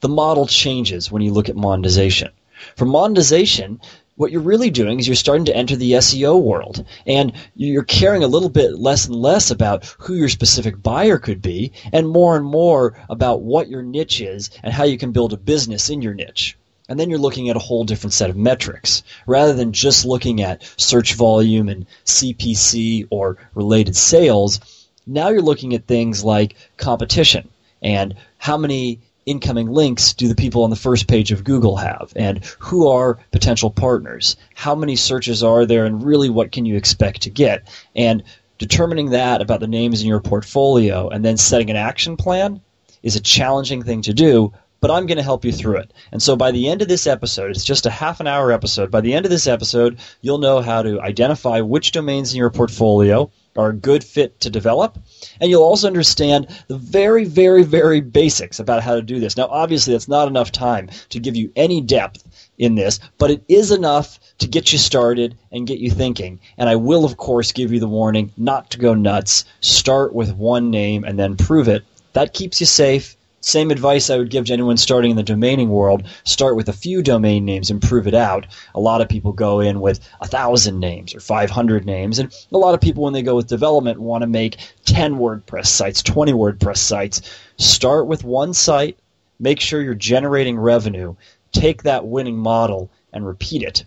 The 0.00 0.10
model 0.10 0.46
changes 0.46 1.10
when 1.10 1.22
you 1.22 1.32
look 1.32 1.48
at 1.48 1.56
monetization. 1.56 2.28
For 2.76 2.84
monetization, 2.84 3.80
what 4.16 4.30
you're 4.30 4.42
really 4.42 4.68
doing 4.68 5.00
is 5.00 5.08
you're 5.08 5.16
starting 5.16 5.46
to 5.46 5.56
enter 5.56 5.74
the 5.74 5.92
SEO 5.92 6.38
world 6.42 6.84
and 7.06 7.32
you're 7.56 7.82
caring 7.82 8.22
a 8.22 8.28
little 8.28 8.50
bit 8.50 8.78
less 8.78 9.06
and 9.06 9.16
less 9.16 9.50
about 9.50 9.86
who 9.98 10.12
your 10.12 10.28
specific 10.28 10.82
buyer 10.82 11.16
could 11.16 11.40
be 11.40 11.72
and 11.94 12.10
more 12.10 12.36
and 12.36 12.44
more 12.44 12.92
about 13.08 13.40
what 13.40 13.70
your 13.70 13.82
niche 13.82 14.20
is 14.20 14.50
and 14.62 14.74
how 14.74 14.84
you 14.84 14.98
can 14.98 15.12
build 15.12 15.32
a 15.32 15.38
business 15.38 15.88
in 15.88 16.02
your 16.02 16.12
niche. 16.12 16.57
And 16.88 16.98
then 16.98 17.10
you're 17.10 17.18
looking 17.18 17.48
at 17.48 17.56
a 17.56 17.60
whole 17.60 17.84
different 17.84 18.14
set 18.14 18.30
of 18.30 18.36
metrics 18.36 19.02
rather 19.26 19.52
than 19.52 19.72
just 19.72 20.04
looking 20.04 20.40
at 20.40 20.62
search 20.76 21.14
volume 21.14 21.68
and 21.68 21.86
CPC 22.06 23.06
or 23.10 23.36
related 23.54 23.94
sales. 23.94 24.60
Now 25.06 25.28
you're 25.28 25.42
looking 25.42 25.74
at 25.74 25.86
things 25.86 26.24
like 26.24 26.56
competition 26.78 27.48
and 27.82 28.14
how 28.38 28.56
many 28.56 29.00
incoming 29.28 29.68
links 29.68 30.14
do 30.14 30.26
the 30.26 30.34
people 30.34 30.64
on 30.64 30.70
the 30.70 30.76
first 30.76 31.06
page 31.06 31.30
of 31.30 31.44
Google 31.44 31.76
have? 31.76 32.12
And 32.16 32.44
who 32.58 32.88
are 32.88 33.18
potential 33.30 33.70
partners? 33.70 34.36
How 34.54 34.74
many 34.74 34.96
searches 34.96 35.42
are 35.42 35.66
there? 35.66 35.84
And 35.84 36.02
really, 36.02 36.30
what 36.30 36.52
can 36.52 36.64
you 36.64 36.76
expect 36.76 37.22
to 37.22 37.30
get? 37.30 37.68
And 37.94 38.22
determining 38.56 39.10
that 39.10 39.40
about 39.40 39.60
the 39.60 39.66
names 39.66 40.00
in 40.00 40.08
your 40.08 40.20
portfolio 40.20 41.08
and 41.08 41.24
then 41.24 41.36
setting 41.36 41.70
an 41.70 41.76
action 41.76 42.16
plan 42.16 42.60
is 43.02 43.16
a 43.16 43.20
challenging 43.20 43.82
thing 43.82 44.02
to 44.02 44.14
do, 44.14 44.52
but 44.80 44.90
I'm 44.90 45.06
going 45.06 45.18
to 45.18 45.24
help 45.24 45.44
you 45.44 45.52
through 45.52 45.78
it. 45.78 45.92
And 46.12 46.22
so 46.22 46.36
by 46.36 46.50
the 46.50 46.68
end 46.68 46.82
of 46.82 46.88
this 46.88 47.06
episode, 47.06 47.50
it's 47.50 47.64
just 47.64 47.86
a 47.86 47.90
half 47.90 48.20
an 48.20 48.26
hour 48.26 48.52
episode. 48.52 48.90
By 48.90 49.00
the 49.00 49.14
end 49.14 49.26
of 49.26 49.30
this 49.30 49.46
episode, 49.46 49.98
you'll 50.20 50.38
know 50.38 50.60
how 50.60 50.82
to 50.82 51.00
identify 51.00 51.60
which 51.60 51.92
domains 51.92 52.32
in 52.32 52.38
your 52.38 52.50
portfolio 52.50 53.30
are 53.56 53.70
a 53.70 53.74
good 53.74 54.04
fit 54.04 54.38
to 54.40 54.50
develop. 54.50 54.98
And 55.40 55.50
you'll 55.50 55.64
also 55.64 55.88
understand 55.88 56.46
the 56.68 56.78
very, 56.78 57.24
very, 57.24 57.64
very 57.64 58.00
basics 58.00 58.60
about 58.60 58.82
how 58.82 58.94
to 58.94 59.02
do 59.02 59.18
this. 59.18 59.36
Now, 59.36 59.48
obviously, 59.50 59.94
that's 59.94 60.08
not 60.08 60.28
enough 60.28 60.52
time 60.52 60.90
to 61.08 61.18
give 61.18 61.34
you 61.34 61.50
any 61.56 61.80
depth 61.80 62.22
in 62.56 62.76
this, 62.76 63.00
but 63.18 63.30
it 63.30 63.44
is 63.48 63.72
enough 63.72 64.20
to 64.38 64.46
get 64.46 64.72
you 64.72 64.78
started 64.78 65.36
and 65.50 65.66
get 65.66 65.78
you 65.78 65.90
thinking. 65.90 66.38
And 66.56 66.68
I 66.68 66.76
will, 66.76 67.04
of 67.04 67.16
course, 67.16 67.52
give 67.52 67.72
you 67.72 67.80
the 67.80 67.88
warning 67.88 68.32
not 68.36 68.70
to 68.70 68.78
go 68.78 68.94
nuts. 68.94 69.44
Start 69.60 70.14
with 70.14 70.32
one 70.34 70.70
name 70.70 71.02
and 71.04 71.18
then 71.18 71.36
prove 71.36 71.68
it. 71.68 71.84
That 72.12 72.34
keeps 72.34 72.60
you 72.60 72.66
safe 72.66 73.16
same 73.40 73.70
advice 73.70 74.10
I 74.10 74.18
would 74.18 74.30
give 74.30 74.46
to 74.46 74.52
anyone 74.52 74.76
starting 74.76 75.12
in 75.12 75.16
the 75.16 75.22
domaining 75.22 75.68
world. 75.68 76.06
Start 76.24 76.56
with 76.56 76.68
a 76.68 76.72
few 76.72 77.02
domain 77.02 77.44
names 77.44 77.70
and 77.70 77.80
prove 77.80 78.08
it 78.08 78.14
out. 78.14 78.46
A 78.74 78.80
lot 78.80 79.00
of 79.00 79.08
people 79.08 79.32
go 79.32 79.60
in 79.60 79.80
with 79.80 80.00
a 80.20 80.26
thousand 80.26 80.80
names 80.80 81.14
or 81.14 81.20
500 81.20 81.86
names. 81.86 82.18
And 82.18 82.34
a 82.52 82.58
lot 82.58 82.74
of 82.74 82.80
people, 82.80 83.04
when 83.04 83.12
they 83.12 83.22
go 83.22 83.36
with 83.36 83.46
development, 83.46 84.00
want 84.00 84.22
to 84.22 84.26
make 84.26 84.58
10 84.86 85.16
WordPress 85.16 85.66
sites, 85.66 86.02
20 86.02 86.32
WordPress 86.32 86.78
sites. 86.78 87.22
Start 87.58 88.06
with 88.06 88.24
one 88.24 88.54
site. 88.54 88.98
Make 89.38 89.60
sure 89.60 89.80
you're 89.80 89.94
generating 89.94 90.58
revenue. 90.58 91.14
Take 91.52 91.84
that 91.84 92.06
winning 92.06 92.36
model 92.36 92.90
and 93.12 93.26
repeat 93.26 93.62
it. 93.62 93.84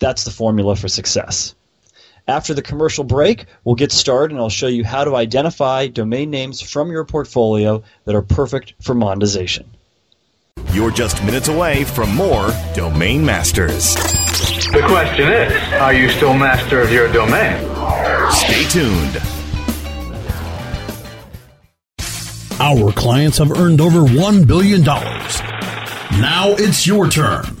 That's 0.00 0.24
the 0.24 0.30
formula 0.30 0.74
for 0.74 0.88
success. 0.88 1.54
After 2.28 2.54
the 2.54 2.62
commercial 2.62 3.04
break, 3.04 3.46
we'll 3.64 3.74
get 3.74 3.92
started 3.92 4.32
and 4.32 4.40
I'll 4.40 4.48
show 4.48 4.66
you 4.66 4.84
how 4.84 5.04
to 5.04 5.16
identify 5.16 5.88
domain 5.88 6.30
names 6.30 6.60
from 6.60 6.90
your 6.90 7.04
portfolio 7.04 7.82
that 8.04 8.14
are 8.14 8.22
perfect 8.22 8.74
for 8.80 8.94
monetization. 8.94 9.70
You're 10.72 10.90
just 10.90 11.24
minutes 11.24 11.48
away 11.48 11.84
from 11.84 12.14
more 12.14 12.50
Domain 12.74 13.24
Masters. 13.24 13.94
The 13.94 14.84
question 14.86 15.28
is 15.28 15.72
are 15.74 15.92
you 15.92 16.08
still 16.10 16.34
master 16.34 16.80
of 16.80 16.92
your 16.92 17.10
domain? 17.12 17.58
Stay 18.30 18.64
tuned. 18.64 19.20
Our 22.60 22.92
clients 22.92 23.38
have 23.38 23.50
earned 23.52 23.80
over 23.80 24.00
$1 24.00 24.46
billion. 24.46 24.82
Now 26.20 26.50
it's 26.58 26.86
your 26.86 27.08
turn 27.08 27.59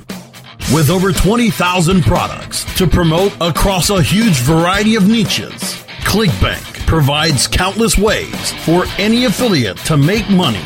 with 0.72 0.88
over 0.88 1.12
20,000 1.12 2.02
products 2.02 2.64
to 2.76 2.86
promote 2.86 3.32
across 3.40 3.90
a 3.90 4.02
huge 4.02 4.40
variety 4.40 4.94
of 4.94 5.08
niches. 5.08 5.60
ClickBank 6.04 6.86
provides 6.86 7.46
countless 7.46 7.98
ways 7.98 8.52
for 8.64 8.84
any 8.98 9.24
affiliate 9.24 9.76
to 9.78 9.96
make 9.96 10.28
money. 10.30 10.64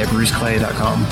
at 0.00 0.08
bruceclay.com. 0.08 1.04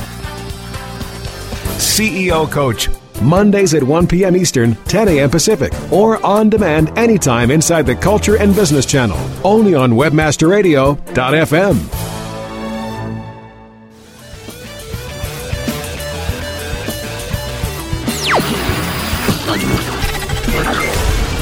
CEO 1.79 2.51
Coach. 2.51 2.89
Mondays 3.23 3.73
at 3.75 3.83
1 3.83 4.07
p.m. 4.07 4.37
Eastern, 4.37 4.75
10 4.85 5.09
a.m. 5.09 5.31
Pacific, 5.31 5.73
or 5.91 6.25
on 6.25 6.51
demand 6.51 6.97
anytime 6.99 7.51
inside 7.51 7.87
the 7.87 7.97
Culture 7.97 8.37
and 8.37 8.55
Business 8.55 8.87
Channel, 8.87 9.19
only 9.45 9.75
on 9.75 9.93
WebmasterRadio.fm. 9.93 11.77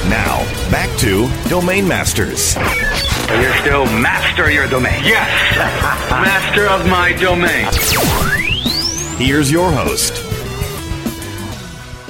Now, 0.08 0.44
back 0.70 0.96
to 1.00 1.28
Domain 1.48 1.88
Masters. 1.88 2.54
You're 3.30 3.54
still 3.54 3.86
master 3.86 4.50
your 4.50 4.68
domain. 4.68 5.00
Yes, 5.02 5.56
master 6.10 6.66
of 6.66 6.86
my 6.88 7.12
domain. 7.14 7.66
Here's 9.18 9.50
your 9.50 9.72
host. 9.72 10.12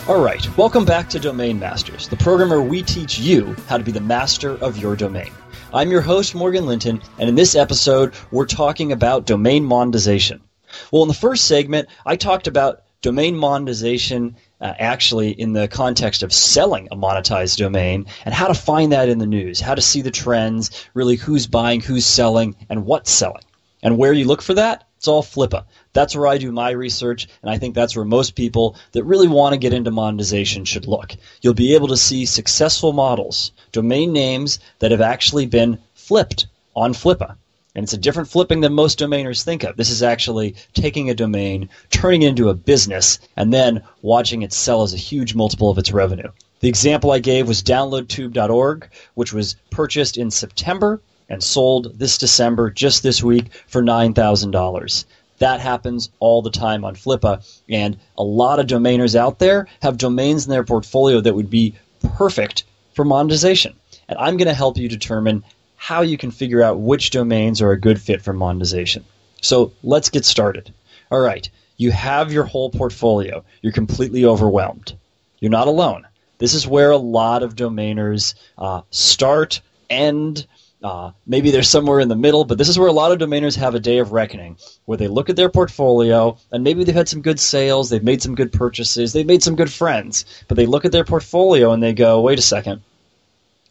All 0.08 0.20
right, 0.20 0.44
welcome 0.58 0.84
back 0.84 1.08
to 1.10 1.20
Domain 1.20 1.58
Masters, 1.58 2.08
the 2.08 2.16
program 2.16 2.50
where 2.50 2.60
we 2.60 2.82
teach 2.82 3.18
you 3.18 3.54
how 3.68 3.78
to 3.78 3.84
be 3.84 3.92
the 3.92 4.00
master 4.00 4.52
of 4.58 4.76
your 4.76 4.96
domain. 4.96 5.30
I'm 5.72 5.90
your 5.90 6.00
host, 6.00 6.34
Morgan 6.34 6.66
Linton, 6.66 7.00
and 7.18 7.28
in 7.28 7.36
this 7.36 7.54
episode, 7.54 8.12
we're 8.32 8.44
talking 8.44 8.90
about 8.90 9.24
domain 9.24 9.64
monetization. 9.64 10.42
Well, 10.90 11.02
in 11.02 11.08
the 11.08 11.14
first 11.14 11.46
segment, 11.46 11.88
I 12.04 12.16
talked 12.16 12.48
about 12.48 12.82
domain 13.02 13.36
monetization 13.36 14.34
uh, 14.64 14.74
actually 14.78 15.30
in 15.30 15.52
the 15.52 15.68
context 15.68 16.22
of 16.22 16.32
selling 16.32 16.88
a 16.90 16.96
monetized 16.96 17.58
domain 17.58 18.06
and 18.24 18.34
how 18.34 18.48
to 18.48 18.54
find 18.54 18.90
that 18.90 19.10
in 19.10 19.18
the 19.18 19.26
news, 19.26 19.60
how 19.60 19.74
to 19.74 19.82
see 19.82 20.00
the 20.00 20.10
trends, 20.10 20.70
really 20.94 21.16
who's 21.16 21.46
buying, 21.46 21.80
who's 21.80 22.06
selling, 22.06 22.56
and 22.70 22.86
what's 22.86 23.10
selling. 23.10 23.44
And 23.82 23.98
where 23.98 24.14
you 24.14 24.24
look 24.24 24.40
for 24.40 24.54
that, 24.54 24.84
it's 24.96 25.06
all 25.06 25.22
Flippa. 25.22 25.64
That's 25.92 26.16
where 26.16 26.26
I 26.26 26.38
do 26.38 26.50
my 26.50 26.70
research, 26.70 27.28
and 27.42 27.50
I 27.50 27.58
think 27.58 27.74
that's 27.74 27.94
where 27.94 28.06
most 28.06 28.34
people 28.34 28.74
that 28.92 29.04
really 29.04 29.28
want 29.28 29.52
to 29.52 29.58
get 29.58 29.74
into 29.74 29.90
monetization 29.90 30.64
should 30.64 30.86
look. 30.86 31.14
You'll 31.42 31.52
be 31.52 31.74
able 31.74 31.88
to 31.88 31.96
see 31.96 32.24
successful 32.24 32.94
models, 32.94 33.52
domain 33.70 34.14
names 34.14 34.58
that 34.78 34.92
have 34.92 35.02
actually 35.02 35.44
been 35.44 35.78
flipped 35.92 36.46
on 36.74 36.94
Flippa. 36.94 37.36
And 37.74 37.82
it's 37.82 37.92
a 37.92 37.98
different 37.98 38.28
flipping 38.28 38.60
than 38.60 38.72
most 38.72 38.98
domainers 38.98 39.42
think 39.42 39.64
of. 39.64 39.76
This 39.76 39.90
is 39.90 40.02
actually 40.02 40.54
taking 40.74 41.10
a 41.10 41.14
domain, 41.14 41.68
turning 41.90 42.22
it 42.22 42.28
into 42.28 42.48
a 42.48 42.54
business, 42.54 43.18
and 43.36 43.52
then 43.52 43.82
watching 44.02 44.42
it 44.42 44.52
sell 44.52 44.82
as 44.82 44.94
a 44.94 44.98
huge 44.98 45.34
multiple 45.34 45.70
of 45.70 45.78
its 45.78 45.92
revenue. 45.92 46.30
The 46.60 46.68
example 46.68 47.10
I 47.10 47.18
gave 47.18 47.48
was 47.48 47.62
downloadtube.org, 47.62 48.88
which 49.14 49.32
was 49.32 49.56
purchased 49.70 50.16
in 50.16 50.30
September 50.30 51.00
and 51.28 51.42
sold 51.42 51.98
this 51.98 52.16
December, 52.16 52.70
just 52.70 53.02
this 53.02 53.22
week, 53.22 53.46
for 53.66 53.82
$9,000. 53.82 55.04
That 55.38 55.60
happens 55.60 56.10
all 56.20 56.42
the 56.42 56.50
time 56.50 56.84
on 56.84 56.94
Flippa, 56.94 57.44
and 57.68 57.98
a 58.16 58.22
lot 58.22 58.60
of 58.60 58.66
domainers 58.66 59.16
out 59.16 59.40
there 59.40 59.66
have 59.82 59.98
domains 59.98 60.46
in 60.46 60.50
their 60.50 60.64
portfolio 60.64 61.20
that 61.20 61.34
would 61.34 61.50
be 61.50 61.74
perfect 62.16 62.64
for 62.94 63.04
monetization. 63.04 63.74
And 64.08 64.18
I'm 64.18 64.36
going 64.36 64.48
to 64.48 64.54
help 64.54 64.76
you 64.76 64.88
determine 64.88 65.42
how 65.84 66.00
you 66.00 66.16
can 66.16 66.30
figure 66.30 66.62
out 66.62 66.80
which 66.80 67.10
domains 67.10 67.60
are 67.60 67.72
a 67.72 67.78
good 67.78 68.00
fit 68.00 68.22
for 68.22 68.32
monetization. 68.32 69.04
So 69.42 69.74
let's 69.82 70.08
get 70.08 70.24
started. 70.24 70.72
All 71.10 71.20
right, 71.20 71.46
you 71.76 71.90
have 71.90 72.32
your 72.32 72.44
whole 72.44 72.70
portfolio. 72.70 73.44
You're 73.60 73.74
completely 73.74 74.24
overwhelmed. 74.24 74.94
You're 75.40 75.50
not 75.50 75.68
alone. 75.68 76.06
This 76.38 76.54
is 76.54 76.66
where 76.66 76.90
a 76.90 76.96
lot 76.96 77.42
of 77.42 77.54
domainers 77.54 78.32
uh, 78.56 78.80
start, 78.92 79.60
end, 79.90 80.46
uh, 80.82 81.10
maybe 81.26 81.50
they're 81.50 81.62
somewhere 81.62 82.00
in 82.00 82.08
the 82.08 82.16
middle, 82.16 82.46
but 82.46 82.56
this 82.56 82.70
is 82.70 82.78
where 82.78 82.88
a 82.88 83.00
lot 83.02 83.12
of 83.12 83.18
domainers 83.18 83.54
have 83.54 83.74
a 83.74 83.80
day 83.80 83.98
of 83.98 84.12
reckoning, 84.12 84.56
where 84.86 84.96
they 84.96 85.08
look 85.08 85.28
at 85.28 85.36
their 85.36 85.50
portfolio 85.50 86.34
and 86.50 86.64
maybe 86.64 86.82
they've 86.82 86.94
had 86.94 87.10
some 87.10 87.20
good 87.20 87.38
sales, 87.38 87.90
they've 87.90 88.02
made 88.02 88.22
some 88.22 88.34
good 88.34 88.54
purchases, 88.54 89.12
they've 89.12 89.26
made 89.26 89.42
some 89.42 89.54
good 89.54 89.70
friends, 89.70 90.24
but 90.48 90.56
they 90.56 90.64
look 90.64 90.86
at 90.86 90.92
their 90.92 91.04
portfolio 91.04 91.72
and 91.72 91.82
they 91.82 91.92
go, 91.92 92.22
wait 92.22 92.38
a 92.38 92.42
second, 92.42 92.80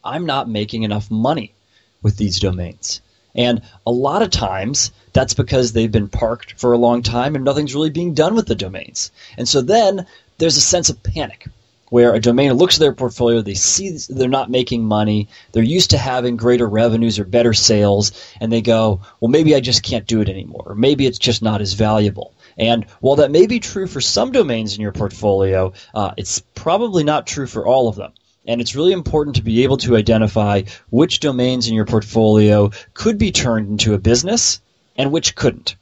I'm 0.04 0.28
not 0.28 0.48
making 0.48 0.84
enough 0.84 1.10
money 1.10 1.56
with 2.04 2.18
these 2.18 2.40
domains. 2.40 3.02
And 3.36 3.62
a 3.88 3.92
lot 3.92 4.22
of 4.22 4.30
times, 4.30 4.92
that's 5.12 5.34
because 5.34 5.72
they've 5.72 5.92
been 5.92 6.10
parked 6.10 6.60
for 6.60 6.74
a 6.74 6.78
long 6.78 7.02
time 7.02 7.36
and 7.36 7.44
nothing's 7.44 7.74
really 7.74 7.90
being 7.90 8.14
done 8.14 8.36
with 8.36 8.46
the 8.48 8.56
domains. 8.56 9.12
And 9.38 9.48
so 9.48 9.62
then 9.62 10.06
there's 10.38 10.58
a 10.58 10.62
sense 10.62 10.90
of 10.90 11.02
panic 11.02 11.48
where 11.90 12.16
a 12.16 12.20
domainer 12.20 12.58
looks 12.58 12.78
at 12.78 12.80
their 12.80 12.94
portfolio, 12.94 13.42
they 13.42 13.54
see 13.54 13.96
they're 14.10 14.28
not 14.28 14.50
making 14.50 14.84
money, 14.84 15.28
they're 15.52 15.62
used 15.62 15.92
to 15.92 15.98
having 15.98 16.36
greater 16.36 16.68
revenues 16.68 17.20
or 17.20 17.24
better 17.24 17.54
sales, 17.54 18.12
and 18.42 18.52
they 18.52 18.62
go, 18.62 19.00
well, 19.20 19.30
maybe 19.30 19.54
I 19.54 19.60
just 19.60 19.84
can't 19.84 20.08
do 20.08 20.20
it 20.20 20.28
anymore, 20.28 20.64
or 20.66 20.76
maybe 20.76 21.06
it's 21.06 21.20
just 21.20 21.44
not 21.44 21.62
as 21.62 21.74
valuable. 21.74 22.34
And 22.58 22.86
while 23.00 23.18
that 23.18 23.30
may 23.30 23.46
be 23.46 23.60
true 23.60 23.86
for 23.86 24.02
some 24.02 24.32
domains 24.32 24.74
in 24.74 24.82
your 24.82 24.92
portfolio, 24.92 25.74
uh, 25.94 26.14
it's 26.18 26.40
probably 26.56 27.04
not 27.04 27.28
true 27.28 27.46
for 27.46 27.64
all 27.64 27.88
of 27.88 27.96
them. 27.96 28.12
And 28.46 28.60
it's 28.60 28.76
really 28.76 28.92
important 28.92 29.38
to 29.38 29.42
be 29.42 29.64
able 29.64 29.78
to 29.78 29.96
identify 29.96 30.64
which 30.90 31.20
domains 31.20 31.68
in 31.68 31.76
your 31.76 31.86
portfolio 31.86 32.72
could 32.94 33.18
be 33.18 33.32
turned 33.32 33.70
into 33.70 33.94
a 33.94 34.00
business 34.00 34.60
and 34.98 35.12
which 35.12 35.36
couldn't. 35.36 35.76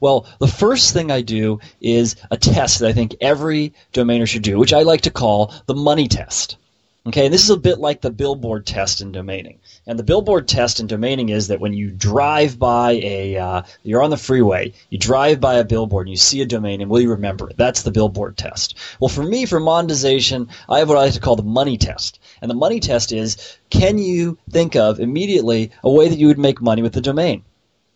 Well, 0.00 0.26
the 0.40 0.48
first 0.48 0.92
thing 0.92 1.12
I 1.12 1.20
do 1.20 1.60
is 1.80 2.16
a 2.30 2.36
test 2.36 2.80
that 2.80 2.88
I 2.88 2.92
think 2.92 3.14
every 3.20 3.72
domainer 3.92 4.26
should 4.26 4.42
do, 4.42 4.58
which 4.58 4.72
I 4.72 4.82
like 4.82 5.02
to 5.02 5.10
call 5.10 5.54
the 5.66 5.74
money 5.74 6.08
test. 6.08 6.56
Okay, 7.04 7.24
and 7.24 7.34
this 7.34 7.42
is 7.42 7.50
a 7.50 7.56
bit 7.56 7.80
like 7.80 8.00
the 8.00 8.12
billboard 8.12 8.64
test 8.64 9.00
in 9.00 9.10
domaining. 9.10 9.58
And 9.88 9.98
the 9.98 10.04
billboard 10.04 10.46
test 10.46 10.78
in 10.78 10.86
domaining 10.86 11.30
is 11.30 11.48
that 11.48 11.58
when 11.58 11.74
you 11.74 11.90
drive 11.90 12.60
by 12.60 12.92
a, 12.92 13.36
uh, 13.36 13.62
you're 13.82 14.04
on 14.04 14.10
the 14.10 14.16
freeway, 14.16 14.72
you 14.88 14.98
drive 14.98 15.40
by 15.40 15.54
a 15.54 15.64
billboard 15.64 16.06
and 16.06 16.12
you 16.12 16.16
see 16.16 16.42
a 16.42 16.46
domain 16.46 16.80
and 16.80 16.88
will 16.88 17.00
you 17.00 17.10
remember 17.10 17.50
it? 17.50 17.56
That's 17.56 17.82
the 17.82 17.90
billboard 17.90 18.36
test. 18.36 18.76
Well, 19.00 19.08
for 19.08 19.24
me, 19.24 19.46
for 19.46 19.58
monetization, 19.58 20.46
I 20.68 20.78
have 20.78 20.88
what 20.88 20.96
I 20.96 21.06
like 21.06 21.14
to 21.14 21.20
call 21.20 21.34
the 21.34 21.42
money 21.42 21.76
test. 21.76 22.20
And 22.40 22.48
the 22.48 22.54
money 22.54 22.78
test 22.78 23.10
is, 23.10 23.58
can 23.68 23.98
you 23.98 24.38
think 24.50 24.76
of 24.76 25.00
immediately 25.00 25.72
a 25.82 25.90
way 25.90 26.08
that 26.08 26.18
you 26.20 26.28
would 26.28 26.38
make 26.38 26.62
money 26.62 26.82
with 26.82 26.92
the 26.92 27.00
domain? 27.00 27.42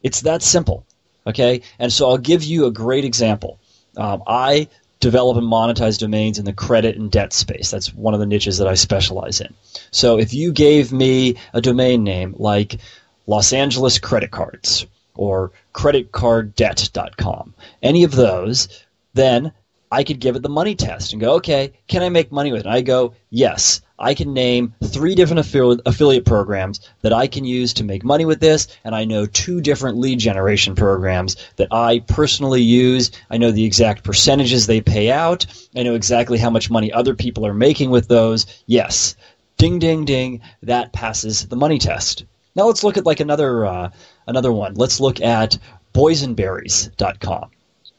It's 0.02 0.22
that 0.22 0.42
simple. 0.42 0.84
Okay, 1.28 1.62
and 1.78 1.92
so 1.92 2.08
I'll 2.08 2.18
give 2.18 2.42
you 2.42 2.66
a 2.66 2.72
great 2.72 3.04
example. 3.04 3.58
Um, 3.96 4.22
I 4.26 4.68
develop 5.00 5.36
and 5.36 5.46
monetize 5.46 5.98
domains 5.98 6.38
in 6.38 6.44
the 6.44 6.52
credit 6.52 6.96
and 6.96 7.10
debt 7.10 7.32
space. 7.32 7.70
That's 7.70 7.92
one 7.94 8.14
of 8.14 8.20
the 8.20 8.26
niches 8.26 8.58
that 8.58 8.68
I 8.68 8.74
specialize 8.74 9.40
in. 9.40 9.52
So 9.90 10.18
if 10.18 10.32
you 10.32 10.52
gave 10.52 10.92
me 10.92 11.36
a 11.52 11.60
domain 11.60 12.02
name 12.04 12.34
like 12.38 12.80
Los 13.26 13.52
Angeles 13.52 13.98
Credit 13.98 14.30
Cards 14.30 14.86
or 15.14 15.52
creditcarddebt.com, 15.74 17.54
any 17.82 18.04
of 18.04 18.12
those, 18.12 18.68
then 19.14 19.52
I 19.92 20.02
could 20.02 20.20
give 20.20 20.36
it 20.36 20.42
the 20.42 20.48
money 20.48 20.74
test 20.74 21.12
and 21.12 21.20
go, 21.20 21.34
okay, 21.34 21.72
can 21.88 22.02
I 22.02 22.08
make 22.08 22.32
money 22.32 22.52
with 22.52 22.60
it? 22.60 22.66
And 22.66 22.74
I 22.74 22.80
go, 22.80 23.14
yes. 23.30 23.80
I 23.98 24.14
can 24.14 24.34
name 24.34 24.74
three 24.84 25.14
different 25.14 25.46
affili- 25.46 25.80
affiliate 25.86 26.24
programs 26.24 26.80
that 27.02 27.12
I 27.12 27.26
can 27.26 27.44
use 27.44 27.72
to 27.74 27.84
make 27.84 28.04
money 28.04 28.24
with 28.24 28.40
this, 28.40 28.68
and 28.84 28.94
I 28.94 29.04
know 29.04 29.26
two 29.26 29.60
different 29.60 29.98
lead 29.98 30.18
generation 30.18 30.74
programs 30.74 31.36
that 31.56 31.68
I 31.70 32.00
personally 32.00 32.62
use. 32.62 33.10
I 33.30 33.38
know 33.38 33.50
the 33.50 33.64
exact 33.64 34.04
percentages 34.04 34.66
they 34.66 34.80
pay 34.80 35.10
out. 35.10 35.46
I 35.74 35.82
know 35.82 35.94
exactly 35.94 36.38
how 36.38 36.50
much 36.50 36.70
money 36.70 36.92
other 36.92 37.14
people 37.14 37.46
are 37.46 37.54
making 37.54 37.90
with 37.90 38.08
those. 38.08 38.46
Yes, 38.66 39.16
ding, 39.56 39.78
ding, 39.78 40.04
ding. 40.04 40.40
That 40.62 40.92
passes 40.92 41.46
the 41.46 41.56
money 41.56 41.78
test. 41.78 42.24
Now 42.54 42.66
let's 42.66 42.84
look 42.84 42.96
at 42.96 43.06
like 43.06 43.20
another 43.20 43.66
uh, 43.66 43.90
another 44.26 44.52
one. 44.52 44.74
Let's 44.74 45.00
look 45.00 45.20
at 45.20 45.58
boysenberries.com. 45.94 47.50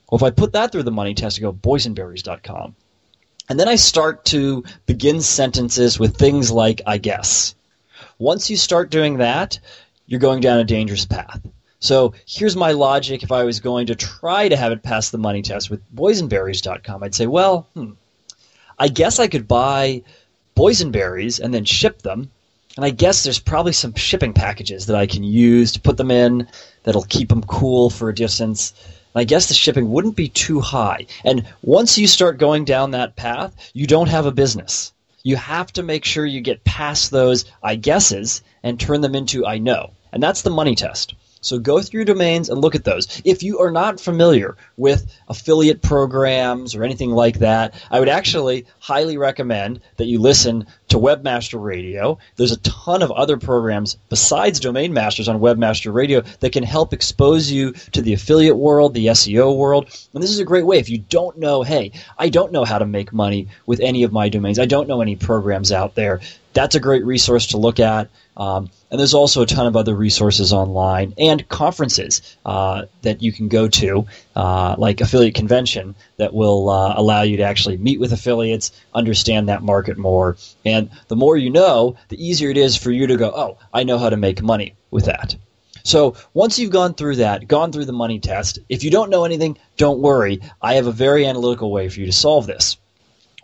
Well, 0.09 0.17
if 0.17 0.23
I 0.23 0.29
put 0.29 0.53
that 0.53 0.71
through 0.71 0.83
the 0.83 0.91
money 0.91 1.13
test, 1.13 1.39
I 1.39 1.41
go 1.41 1.51
boysenberries.com. 1.51 2.75
And 3.49 3.59
then 3.59 3.67
I 3.67 3.75
start 3.75 4.25
to 4.25 4.63
begin 4.85 5.21
sentences 5.21 5.99
with 5.99 6.17
things 6.17 6.51
like 6.51 6.81
I 6.85 6.97
guess. 6.97 7.55
Once 8.19 8.49
you 8.49 8.57
start 8.57 8.89
doing 8.89 9.17
that, 9.17 9.59
you're 10.05 10.19
going 10.19 10.41
down 10.41 10.59
a 10.59 10.63
dangerous 10.63 11.05
path. 11.05 11.41
So 11.79 12.13
here's 12.25 12.55
my 12.55 12.71
logic 12.71 13.23
if 13.23 13.31
I 13.31 13.43
was 13.43 13.59
going 13.59 13.87
to 13.87 13.95
try 13.95 14.49
to 14.49 14.57
have 14.57 14.71
it 14.71 14.81
pass 14.81 15.11
the 15.11 15.17
money 15.17 15.41
test 15.41 15.69
with 15.69 15.81
boysenberries.com. 15.95 17.03
I'd 17.03 17.13
say, 17.13 17.27
well, 17.27 17.67
hmm, 17.75 17.91
I 18.79 18.87
guess 18.87 19.19
I 19.19 19.27
could 19.27 19.47
buy 19.47 20.01
boysenberries 20.55 21.39
and 21.39 21.53
then 21.53 21.65
ship 21.65 22.01
them. 22.01 22.31
And 22.75 22.85
I 22.85 22.89
guess 22.89 23.23
there's 23.23 23.39
probably 23.39 23.73
some 23.73 23.93
shipping 23.95 24.33
packages 24.33 24.85
that 24.87 24.95
I 24.95 25.07
can 25.07 25.23
use 25.23 25.71
to 25.73 25.79
put 25.79 25.97
them 25.97 26.11
in 26.11 26.47
that'll 26.83 27.03
keep 27.03 27.29
them 27.29 27.43
cool 27.43 27.89
for 27.89 28.09
a 28.09 28.15
distance. 28.15 28.73
I 29.17 29.23
guess 29.23 29.47
the 29.47 29.55
shipping 29.55 29.89
wouldn't 29.89 30.15
be 30.15 30.29
too 30.29 30.59
high. 30.59 31.07
And 31.23 31.45
once 31.63 31.97
you 31.97 32.07
start 32.07 32.37
going 32.37 32.65
down 32.65 32.91
that 32.91 33.15
path, 33.15 33.71
you 33.73 33.87
don't 33.87 34.09
have 34.09 34.27
a 34.27 34.31
business. 34.31 34.93
You 35.23 35.35
have 35.37 35.73
to 35.73 35.83
make 35.83 36.05
sure 36.05 36.25
you 36.25 36.39
get 36.39 36.63
past 36.63 37.09
those 37.09 37.45
I 37.63 37.75
guesses 37.75 38.43
and 38.61 38.79
turn 38.79 39.01
them 39.01 39.15
into 39.15 39.45
I 39.45 39.57
know. 39.57 39.91
And 40.11 40.21
that's 40.21 40.43
the 40.43 40.51
money 40.51 40.75
test. 40.75 41.15
So 41.41 41.59
go 41.59 41.81
through 41.81 42.05
domains 42.05 42.49
and 42.49 42.61
look 42.61 42.75
at 42.75 42.83
those. 42.83 43.21
If 43.23 43.41
you 43.41 43.59
are 43.59 43.71
not 43.71 43.99
familiar 43.99 44.55
with 44.75 45.11
affiliate 45.27 45.81
programs 45.81 46.75
or 46.75 46.83
anything 46.83 47.11
like 47.11 47.39
that, 47.39 47.73
I 47.89 47.99
would 47.99 48.09
actually 48.09 48.65
highly 48.79 49.17
recommend 49.17 49.81
that 49.97 50.07
you 50.07 50.19
listen 50.19 50.65
to 50.89 50.97
Webmaster 50.97 51.61
Radio. 51.61 52.17
There's 52.35 52.51
a 52.51 52.57
ton 52.57 53.01
of 53.01 53.11
other 53.11 53.37
programs 53.37 53.97
besides 54.09 54.59
Domain 54.59 54.93
Masters 54.93 55.27
on 55.27 55.39
Webmaster 55.39 55.93
Radio 55.93 56.21
that 56.39 56.53
can 56.53 56.63
help 56.63 56.93
expose 56.93 57.51
you 57.51 57.73
to 57.91 58.01
the 58.01 58.13
affiliate 58.13 58.57
world, 58.57 58.93
the 58.93 59.07
SEO 59.07 59.55
world. 59.57 59.85
And 60.13 60.23
this 60.23 60.31
is 60.31 60.39
a 60.39 60.45
great 60.45 60.65
way. 60.65 60.77
If 60.77 60.89
you 60.89 60.99
don't 60.99 61.37
know, 61.37 61.63
hey, 61.63 61.91
I 62.17 62.29
don't 62.29 62.51
know 62.51 62.65
how 62.65 62.79
to 62.79 62.85
make 62.85 63.11
money 63.11 63.47
with 63.65 63.79
any 63.79 64.03
of 64.03 64.11
my 64.11 64.29
domains, 64.29 64.59
I 64.59 64.65
don't 64.65 64.87
know 64.87 65.01
any 65.01 65.15
programs 65.15 65.71
out 65.71 65.95
there, 65.95 66.21
that's 66.53 66.75
a 66.75 66.79
great 66.79 67.05
resource 67.05 67.47
to 67.47 67.57
look 67.57 67.79
at. 67.79 68.09
Um, 68.35 68.69
and 68.89 68.99
there's 68.99 69.13
also 69.13 69.41
a 69.41 69.45
ton 69.45 69.67
of 69.67 69.75
other 69.75 69.95
resources 69.95 70.53
online 70.53 71.13
and 71.17 71.47
conferences 71.49 72.35
uh, 72.45 72.85
that 73.01 73.21
you 73.21 73.31
can 73.31 73.47
go 73.47 73.67
to, 73.67 74.05
uh, 74.37 74.75
like 74.77 75.01
Affiliate 75.01 75.33
Convention, 75.33 75.95
that 76.17 76.31
will 76.31 76.69
uh, 76.69 76.93
allow 76.95 77.23
you 77.23 77.37
to 77.37 77.43
actually 77.43 77.77
meet 77.77 77.99
with 77.99 78.13
affiliates, 78.13 78.71
understand 78.93 79.49
that 79.49 79.63
market 79.63 79.97
more. 79.97 80.37
And 80.63 80.91
the 81.07 81.15
more 81.15 81.35
you 81.35 81.49
know, 81.49 81.95
the 82.09 82.23
easier 82.23 82.51
it 82.51 82.57
is 82.57 82.75
for 82.75 82.91
you 82.91 83.07
to 83.07 83.17
go, 83.17 83.31
oh, 83.35 83.57
I 83.73 83.83
know 83.83 83.97
how 83.97 84.11
to 84.11 84.15
make 84.15 84.43
money 84.43 84.75
with 84.91 85.05
that. 85.05 85.35
So 85.83 86.15
once 86.35 86.59
you've 86.59 86.69
gone 86.69 86.93
through 86.93 87.15
that, 87.15 87.47
gone 87.47 87.71
through 87.71 87.85
the 87.85 87.93
money 87.93 88.19
test, 88.19 88.59
if 88.69 88.83
you 88.83 88.91
don't 88.91 89.09
know 89.09 89.25
anything, 89.25 89.57
don't 89.75 90.01
worry. 90.01 90.41
I 90.61 90.75
have 90.75 90.85
a 90.85 90.91
very 90.91 91.25
analytical 91.25 91.71
way 91.71 91.89
for 91.89 91.99
you 91.99 92.05
to 92.05 92.11
solve 92.11 92.45
this. 92.45 92.77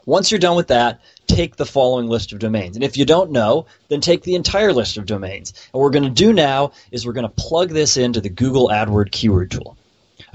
Once 0.05 0.29
you're 0.29 0.39
done 0.39 0.57
with 0.57 0.67
that, 0.67 1.01
take 1.25 1.55
the 1.55 1.65
following 1.65 2.07
list 2.07 2.33
of 2.33 2.39
domains. 2.39 2.75
And 2.75 2.83
if 2.83 2.97
you 2.97 3.05
don't 3.05 3.31
know, 3.31 3.65
then 3.87 3.99
take 3.99 4.21
the 4.21 4.35
entire 4.35 4.73
list 4.73 4.97
of 4.97 5.07
domains. 5.07 5.53
And 5.53 5.73
what 5.73 5.81
we're 5.81 5.89
going 5.89 6.03
to 6.03 6.09
do 6.11 6.33
now 6.33 6.73
is 6.91 7.03
we're 7.03 7.13
going 7.13 7.27
to 7.27 7.33
plug 7.35 7.69
this 7.69 7.97
into 7.97 8.21
the 8.21 8.29
Google 8.29 8.67
AdWord 8.67 9.09
keyword 9.09 9.49
tool. 9.49 9.75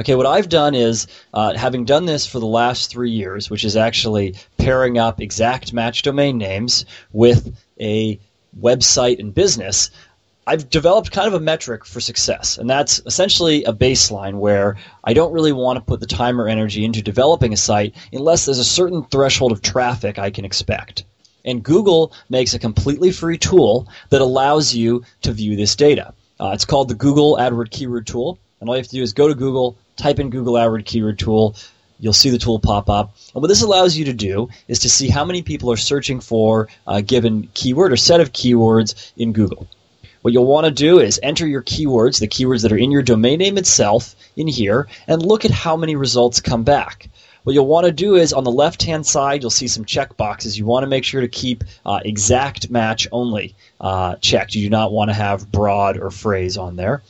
Okay, 0.00 0.14
what 0.14 0.26
I've 0.26 0.48
done 0.48 0.76
is, 0.76 1.08
uh, 1.34 1.54
having 1.54 1.84
done 1.84 2.06
this 2.06 2.24
for 2.24 2.38
the 2.38 2.46
last 2.46 2.88
three 2.88 3.10
years, 3.10 3.50
which 3.50 3.64
is 3.64 3.76
actually 3.76 4.36
pairing 4.56 4.96
up 4.96 5.20
exact 5.20 5.72
match 5.72 6.02
domain 6.02 6.38
names 6.38 6.84
with 7.12 7.52
a 7.80 8.20
website 8.56 9.18
and 9.18 9.34
business, 9.34 9.90
I've 10.46 10.70
developed 10.70 11.10
kind 11.10 11.26
of 11.26 11.34
a 11.34 11.40
metric 11.40 11.84
for 11.84 12.00
success, 12.00 12.58
and 12.58 12.70
that's 12.70 13.02
essentially 13.06 13.64
a 13.64 13.72
baseline 13.72 14.38
where 14.38 14.76
I 15.02 15.14
don't 15.14 15.32
really 15.32 15.52
want 15.52 15.78
to 15.78 15.84
put 15.84 15.98
the 15.98 16.06
time 16.06 16.40
or 16.40 16.48
energy 16.48 16.84
into 16.84 17.02
developing 17.02 17.52
a 17.52 17.56
site 17.56 17.94
unless 18.12 18.44
there's 18.44 18.60
a 18.60 18.64
certain 18.64 19.02
threshold 19.02 19.50
of 19.50 19.62
traffic 19.62 20.16
I 20.18 20.30
can 20.30 20.44
expect. 20.44 21.04
And 21.44 21.62
Google 21.62 22.12
makes 22.30 22.54
a 22.54 22.60
completely 22.60 23.10
free 23.10 23.36
tool 23.36 23.88
that 24.10 24.20
allows 24.20 24.74
you 24.74 25.02
to 25.22 25.32
view 25.32 25.56
this 25.56 25.74
data. 25.74 26.14
Uh, 26.40 26.52
it's 26.54 26.64
called 26.64 26.88
the 26.88 26.94
Google 26.94 27.36
AdWord 27.36 27.70
Keyword 27.70 28.06
Tool, 28.06 28.38
and 28.60 28.68
all 28.68 28.76
you 28.76 28.80
have 28.80 28.88
to 28.88 28.96
do 28.96 29.02
is 29.02 29.12
go 29.12 29.28
to 29.28 29.34
Google, 29.34 29.76
type 29.98 30.18
in 30.18 30.30
Google 30.30 30.54
AdWord 30.54 30.86
Keyword 30.86 31.18
Tool, 31.18 31.54
you'll 32.00 32.12
see 32.12 32.30
the 32.30 32.38
tool 32.38 32.58
pop 32.58 32.88
up. 32.88 33.14
And 33.34 33.42
what 33.42 33.48
this 33.48 33.62
allows 33.62 33.96
you 33.96 34.06
to 34.06 34.12
do 34.12 34.48
is 34.68 34.80
to 34.80 34.88
see 34.88 35.08
how 35.08 35.24
many 35.24 35.42
people 35.42 35.70
are 35.70 35.76
searching 35.76 36.20
for 36.20 36.68
a 36.86 37.02
given 37.02 37.48
keyword 37.54 37.92
or 37.92 37.96
set 37.96 38.20
of 38.20 38.32
keywords 38.32 39.12
in 39.16 39.32
Google. 39.32 39.66
What 40.22 40.32
you'll 40.32 40.46
want 40.46 40.64
to 40.66 40.70
do 40.70 40.98
is 40.98 41.20
enter 41.22 41.46
your 41.46 41.62
keywords, 41.62 42.18
the 42.18 42.28
keywords 42.28 42.62
that 42.62 42.72
are 42.72 42.78
in 42.78 42.90
your 42.90 43.02
domain 43.02 43.38
name 43.38 43.56
itself, 43.58 44.16
in 44.36 44.48
here, 44.48 44.88
and 45.06 45.22
look 45.22 45.44
at 45.44 45.50
how 45.50 45.76
many 45.76 45.96
results 45.96 46.40
come 46.40 46.64
back. 46.64 47.08
What 47.44 47.54
you'll 47.54 47.66
want 47.66 47.86
to 47.86 47.92
do 47.92 48.16
is 48.16 48.32
on 48.32 48.44
the 48.44 48.50
left 48.50 48.82
hand 48.82 49.06
side, 49.06 49.42
you'll 49.42 49.50
see 49.50 49.68
some 49.68 49.84
check 49.84 50.16
boxes. 50.16 50.58
You 50.58 50.66
want 50.66 50.82
to 50.82 50.88
make 50.88 51.04
sure 51.04 51.20
to 51.20 51.28
keep 51.28 51.64
uh, 51.86 52.00
exact 52.04 52.68
match 52.68 53.08
only 53.10 53.54
uh, 53.80 54.16
checked. 54.16 54.54
You 54.54 54.64
do 54.64 54.70
not 54.70 54.92
want 54.92 55.08
to 55.08 55.14
have 55.14 55.50
broad 55.50 55.98
or 55.98 56.10
phrase 56.10 56.58
on 56.58 56.76
there. 56.76 57.02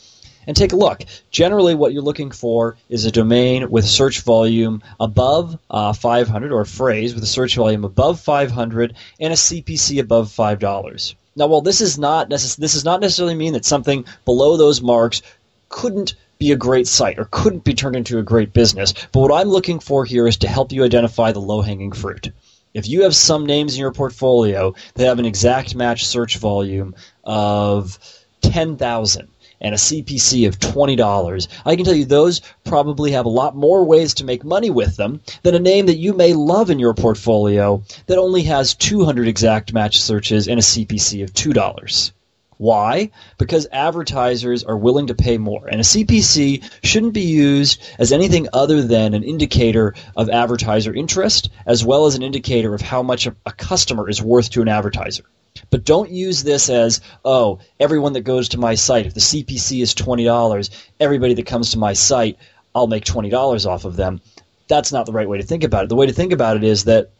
And 0.48 0.56
take 0.56 0.72
a 0.72 0.76
look. 0.76 1.04
Generally, 1.30 1.74
what 1.74 1.92
you're 1.92 2.00
looking 2.00 2.30
for 2.30 2.78
is 2.88 3.04
a 3.04 3.10
domain 3.10 3.70
with 3.70 3.84
search 3.86 4.22
volume 4.22 4.82
above 4.98 5.58
uh, 5.68 5.92
500 5.92 6.52
or 6.52 6.62
a 6.62 6.66
phrase 6.66 7.14
with 7.14 7.22
a 7.22 7.26
search 7.26 7.54
volume 7.54 7.84
above 7.84 8.18
500 8.18 8.96
and 9.20 9.32
a 9.34 9.36
CPC 9.36 10.00
above 10.00 10.30
$5. 10.30 11.14
Now, 11.36 11.48
while 11.48 11.60
this 11.60 11.82
is 11.82 11.98
not 11.98 12.30
necess- 12.30 12.56
this 12.56 12.72
does 12.72 12.84
not 12.86 13.02
necessarily 13.02 13.34
mean 13.34 13.52
that 13.52 13.66
something 13.66 14.06
below 14.24 14.56
those 14.56 14.80
marks 14.80 15.20
couldn't 15.68 16.14
be 16.38 16.50
a 16.50 16.56
great 16.56 16.88
site 16.88 17.18
or 17.18 17.28
couldn't 17.30 17.64
be 17.64 17.74
turned 17.74 17.96
into 17.96 18.18
a 18.18 18.22
great 18.22 18.54
business. 18.54 18.94
But 19.12 19.20
what 19.20 19.32
I'm 19.32 19.50
looking 19.50 19.80
for 19.80 20.06
here 20.06 20.26
is 20.26 20.38
to 20.38 20.48
help 20.48 20.72
you 20.72 20.82
identify 20.82 21.30
the 21.30 21.40
low 21.40 21.60
hanging 21.60 21.92
fruit. 21.92 22.32
If 22.72 22.88
you 22.88 23.02
have 23.02 23.14
some 23.14 23.44
names 23.44 23.74
in 23.74 23.80
your 23.80 23.92
portfolio 23.92 24.74
that 24.94 25.06
have 25.06 25.18
an 25.18 25.26
exact 25.26 25.74
match 25.74 26.06
search 26.06 26.38
volume 26.38 26.94
of 27.22 27.98
10,000 28.40 29.28
and 29.60 29.74
a 29.74 29.78
CPC 29.78 30.46
of 30.46 30.58
$20, 30.58 31.48
I 31.64 31.76
can 31.76 31.84
tell 31.84 31.94
you 31.94 32.04
those 32.04 32.40
probably 32.64 33.12
have 33.12 33.26
a 33.26 33.30
lot 33.30 33.56
more 33.56 33.84
ways 33.84 34.14
to 34.14 34.24
make 34.24 34.44
money 34.44 34.70
with 34.70 34.96
them 34.96 35.20
than 35.42 35.54
a 35.54 35.60
name 35.60 35.86
that 35.86 35.98
you 35.98 36.12
may 36.12 36.32
love 36.34 36.70
in 36.70 36.78
your 36.78 36.94
portfolio 36.94 37.82
that 38.06 38.18
only 38.18 38.42
has 38.44 38.74
200 38.74 39.28
exact 39.28 39.72
match 39.72 40.00
searches 40.00 40.48
and 40.48 40.58
a 40.58 40.62
CPC 40.62 41.22
of 41.22 41.32
$2. 41.32 42.12
Why? 42.58 43.10
Because 43.38 43.68
advertisers 43.70 44.64
are 44.64 44.76
willing 44.76 45.06
to 45.06 45.14
pay 45.14 45.38
more. 45.38 45.68
And 45.68 45.80
a 45.80 45.84
CPC 45.84 46.68
shouldn't 46.82 47.14
be 47.14 47.20
used 47.20 47.80
as 48.00 48.10
anything 48.10 48.48
other 48.52 48.82
than 48.82 49.14
an 49.14 49.22
indicator 49.22 49.94
of 50.16 50.28
advertiser 50.28 50.92
interest, 50.92 51.50
as 51.66 51.84
well 51.84 52.06
as 52.06 52.16
an 52.16 52.24
indicator 52.24 52.74
of 52.74 52.80
how 52.80 53.02
much 53.02 53.28
a 53.28 53.52
customer 53.52 54.10
is 54.10 54.20
worth 54.20 54.50
to 54.50 54.62
an 54.62 54.68
advertiser. 54.68 55.22
But 55.70 55.84
don't 55.84 56.10
use 56.10 56.42
this 56.42 56.68
as, 56.68 57.00
oh, 57.24 57.58
everyone 57.78 58.14
that 58.14 58.22
goes 58.22 58.48
to 58.50 58.58
my 58.58 58.74
site, 58.74 59.06
if 59.06 59.14
the 59.14 59.20
CPC 59.20 59.82
is 59.82 59.94
$20, 59.94 60.70
everybody 61.00 61.34
that 61.34 61.46
comes 61.46 61.70
to 61.70 61.78
my 61.78 61.92
site, 61.92 62.38
I'll 62.74 62.86
make 62.86 63.04
$20 63.04 63.66
off 63.66 63.84
of 63.84 63.96
them. 63.96 64.20
That's 64.68 64.92
not 64.92 65.06
the 65.06 65.12
right 65.12 65.28
way 65.28 65.38
to 65.38 65.42
think 65.42 65.64
about 65.64 65.84
it. 65.84 65.88
The 65.88 65.96
way 65.96 66.06
to 66.06 66.12
think 66.12 66.32
about 66.32 66.56
it 66.56 66.64
is 66.64 66.84
that 66.84 67.10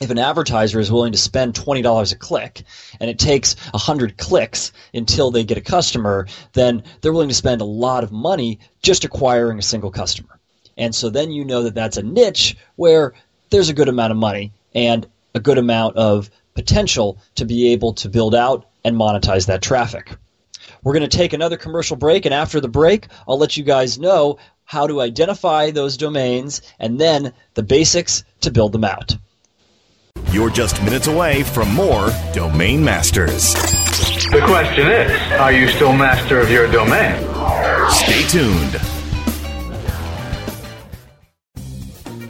if 0.00 0.10
an 0.10 0.18
advertiser 0.18 0.80
is 0.80 0.90
willing 0.90 1.12
to 1.12 1.18
spend 1.18 1.54
$20 1.54 2.12
a 2.12 2.16
click 2.16 2.62
and 3.00 3.10
it 3.10 3.18
takes 3.18 3.54
100 3.72 4.16
clicks 4.16 4.72
until 4.94 5.30
they 5.30 5.44
get 5.44 5.58
a 5.58 5.62
customer, 5.62 6.26
then 6.54 6.82
they're 7.00 7.12
willing 7.12 7.28
to 7.28 7.34
spend 7.34 7.60
a 7.60 7.64
lot 7.64 8.02
of 8.02 8.10
money 8.10 8.58
just 8.82 9.04
acquiring 9.04 9.58
a 9.58 9.62
single 9.62 9.90
customer. 9.90 10.38
And 10.76 10.94
so 10.94 11.10
then 11.10 11.30
you 11.30 11.44
know 11.44 11.62
that 11.64 11.74
that's 11.74 11.98
a 11.98 12.02
niche 12.02 12.56
where 12.76 13.12
there's 13.50 13.68
a 13.68 13.74
good 13.74 13.88
amount 13.88 14.12
of 14.12 14.16
money 14.16 14.52
and 14.74 15.06
a 15.34 15.40
good 15.40 15.58
amount 15.58 15.96
of 15.96 16.30
potential 16.54 17.18
to 17.36 17.44
be 17.44 17.72
able 17.72 17.94
to 17.94 18.08
build 18.08 18.34
out 18.34 18.66
and 18.84 18.96
monetize 18.96 19.46
that 19.46 19.62
traffic. 19.62 20.16
We're 20.82 20.94
going 20.94 21.08
to 21.08 21.16
take 21.16 21.32
another 21.32 21.56
commercial 21.56 21.96
break, 21.96 22.24
and 22.24 22.34
after 22.34 22.60
the 22.60 22.68
break, 22.68 23.06
I'll 23.28 23.38
let 23.38 23.56
you 23.56 23.64
guys 23.64 23.98
know 23.98 24.38
how 24.64 24.86
to 24.86 25.00
identify 25.00 25.70
those 25.70 25.96
domains 25.96 26.62
and 26.78 26.98
then 26.98 27.32
the 27.54 27.62
basics 27.62 28.24
to 28.40 28.50
build 28.50 28.72
them 28.72 28.84
out. 28.84 29.16
You're 30.30 30.50
just 30.50 30.82
minutes 30.82 31.08
away 31.08 31.42
from 31.42 31.74
more 31.74 32.10
Domain 32.32 32.84
Masters. 32.84 33.54
The 34.30 34.42
question 34.44 34.86
is, 34.86 35.32
are 35.32 35.52
you 35.52 35.68
still 35.68 35.92
master 35.92 36.38
of 36.38 36.50
your 36.50 36.70
domain? 36.70 37.18
Stay 37.90 38.22
tuned. 38.28 38.80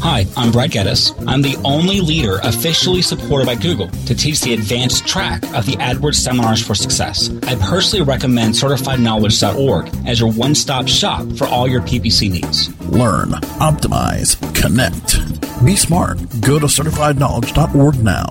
Hi, 0.00 0.26
I'm 0.36 0.52
Brad 0.52 0.70
Geddes. 0.70 1.12
I'm 1.26 1.42
the 1.42 1.56
only 1.64 2.00
leader 2.00 2.38
officially 2.42 3.02
supported 3.02 3.46
by 3.46 3.54
Google 3.54 3.88
to 3.88 4.14
teach 4.14 4.40
the 4.40 4.54
advanced 4.54 5.06
track 5.06 5.42
of 5.54 5.66
the 5.66 5.76
AdWords 5.76 6.16
Seminars 6.16 6.64
for 6.64 6.74
Success. 6.74 7.30
I 7.44 7.56
personally 7.56 8.04
recommend 8.04 8.54
CertifiedKnowledge.org 8.54 10.06
as 10.06 10.20
your 10.20 10.30
one 10.32 10.54
stop 10.54 10.86
shop 10.86 11.26
for 11.36 11.46
all 11.46 11.66
your 11.66 11.80
PPC 11.80 12.30
needs. 12.30 12.68
Learn, 12.90 13.30
optimize, 13.58 14.36
connect. 14.54 15.64
Be 15.64 15.74
smart. 15.76 16.18
Go 16.40 16.58
to 16.58 16.66
CertifiedKnowledge.org 16.66 18.02
now. 18.02 18.28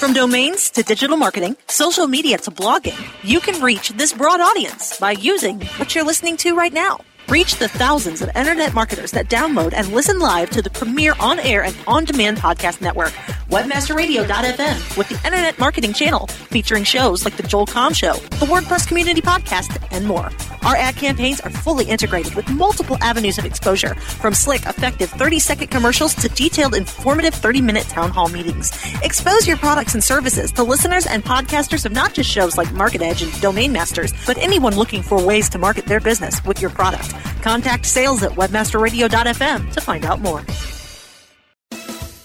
From 0.00 0.14
domains 0.14 0.70
to 0.70 0.82
digital 0.82 1.18
marketing, 1.18 1.56
social 1.66 2.06
media 2.06 2.38
to 2.38 2.50
blogging, 2.50 2.98
you 3.22 3.38
can 3.38 3.62
reach 3.62 3.90
this 3.90 4.14
broad 4.14 4.40
audience 4.40 4.98
by 4.98 5.12
using 5.12 5.60
what 5.76 5.94
you're 5.94 6.04
listening 6.04 6.38
to 6.38 6.56
right 6.56 6.72
now. 6.72 7.00
Reach 7.28 7.56
the 7.56 7.68
thousands 7.68 8.22
of 8.22 8.30
internet 8.34 8.74
marketers 8.74 9.12
that 9.12 9.28
download 9.28 9.72
and 9.72 9.86
listen 9.92 10.18
live 10.18 10.50
to 10.50 10.62
the 10.62 10.70
premier 10.70 11.14
on 11.20 11.38
air 11.38 11.62
and 11.62 11.76
on 11.86 12.04
demand 12.04 12.38
podcast 12.38 12.80
network, 12.80 13.12
webmasterradio.fm, 13.50 14.96
with 14.96 15.08
the 15.08 15.16
Internet 15.26 15.58
Marketing 15.58 15.92
Channel, 15.92 16.28
featuring 16.28 16.84
shows 16.84 17.24
like 17.24 17.36
The 17.36 17.42
Joel 17.42 17.66
Comm 17.66 17.94
Show, 17.94 18.14
the 18.38 18.46
WordPress 18.46 18.86
Community 18.86 19.20
Podcast, 19.20 19.76
and 19.90 20.06
more. 20.06 20.30
Our 20.62 20.76
ad 20.76 20.94
campaigns 20.94 21.40
are 21.40 21.50
fully 21.50 21.84
integrated 21.86 22.34
with 22.34 22.48
multiple 22.48 22.96
avenues 23.00 23.38
of 23.38 23.44
exposure, 23.44 23.94
from 23.96 24.34
slick, 24.34 24.66
effective 24.66 25.10
30 25.10 25.40
second 25.40 25.66
commercials 25.68 26.14
to 26.16 26.28
detailed, 26.28 26.74
informative 26.74 27.34
30 27.34 27.60
minute 27.60 27.84
town 27.84 28.10
hall 28.10 28.28
meetings. 28.28 28.70
Expose 29.02 29.48
your 29.48 29.56
products 29.56 29.94
and 29.94 30.04
services 30.04 30.52
to 30.52 30.62
listeners 30.62 31.06
and 31.06 31.24
podcasters 31.24 31.84
of 31.84 31.92
not 31.92 32.14
just 32.14 32.30
shows 32.30 32.56
like 32.56 32.72
Market 32.72 33.02
Edge 33.02 33.22
and 33.22 33.40
Domain 33.40 33.72
Masters, 33.72 34.12
but 34.26 34.38
anyone 34.38 34.76
looking 34.76 35.02
for 35.02 35.24
ways 35.24 35.48
to 35.48 35.58
market 35.58 35.86
their 35.86 36.00
business 36.00 36.44
with 36.44 36.60
your 36.60 36.70
product. 36.70 37.10
Contact 37.42 37.84
sales 37.84 38.22
at 38.22 38.32
webmasterradio.fm 38.32 39.72
to 39.72 39.80
find 39.80 40.04
out 40.04 40.20
more. 40.20 40.44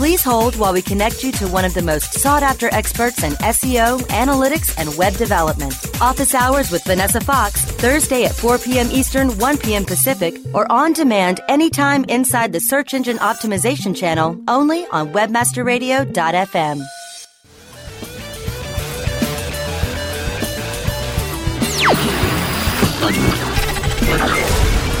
Please 0.00 0.22
hold 0.22 0.56
while 0.56 0.72
we 0.72 0.80
connect 0.80 1.22
you 1.22 1.30
to 1.30 1.46
one 1.48 1.66
of 1.66 1.74
the 1.74 1.82
most 1.82 2.14
sought 2.14 2.42
after 2.42 2.72
experts 2.72 3.22
in 3.22 3.34
SEO, 3.34 4.00
analytics, 4.04 4.74
and 4.78 4.96
web 4.96 5.12
development. 5.18 5.74
Office 6.00 6.34
hours 6.34 6.70
with 6.70 6.82
Vanessa 6.84 7.20
Fox, 7.20 7.66
Thursday 7.66 8.24
at 8.24 8.34
4 8.34 8.56
p.m. 8.56 8.88
Eastern, 8.90 9.36
1 9.36 9.58
p.m. 9.58 9.84
Pacific, 9.84 10.38
or 10.54 10.64
on 10.72 10.94
demand 10.94 11.40
anytime 11.50 12.04
inside 12.04 12.50
the 12.50 12.60
Search 12.60 12.94
Engine 12.94 13.18
Optimization 13.18 13.94
channel, 13.94 14.42
only 14.48 14.86
on 14.86 15.12
WebmasterRadio.fm. 15.12 16.82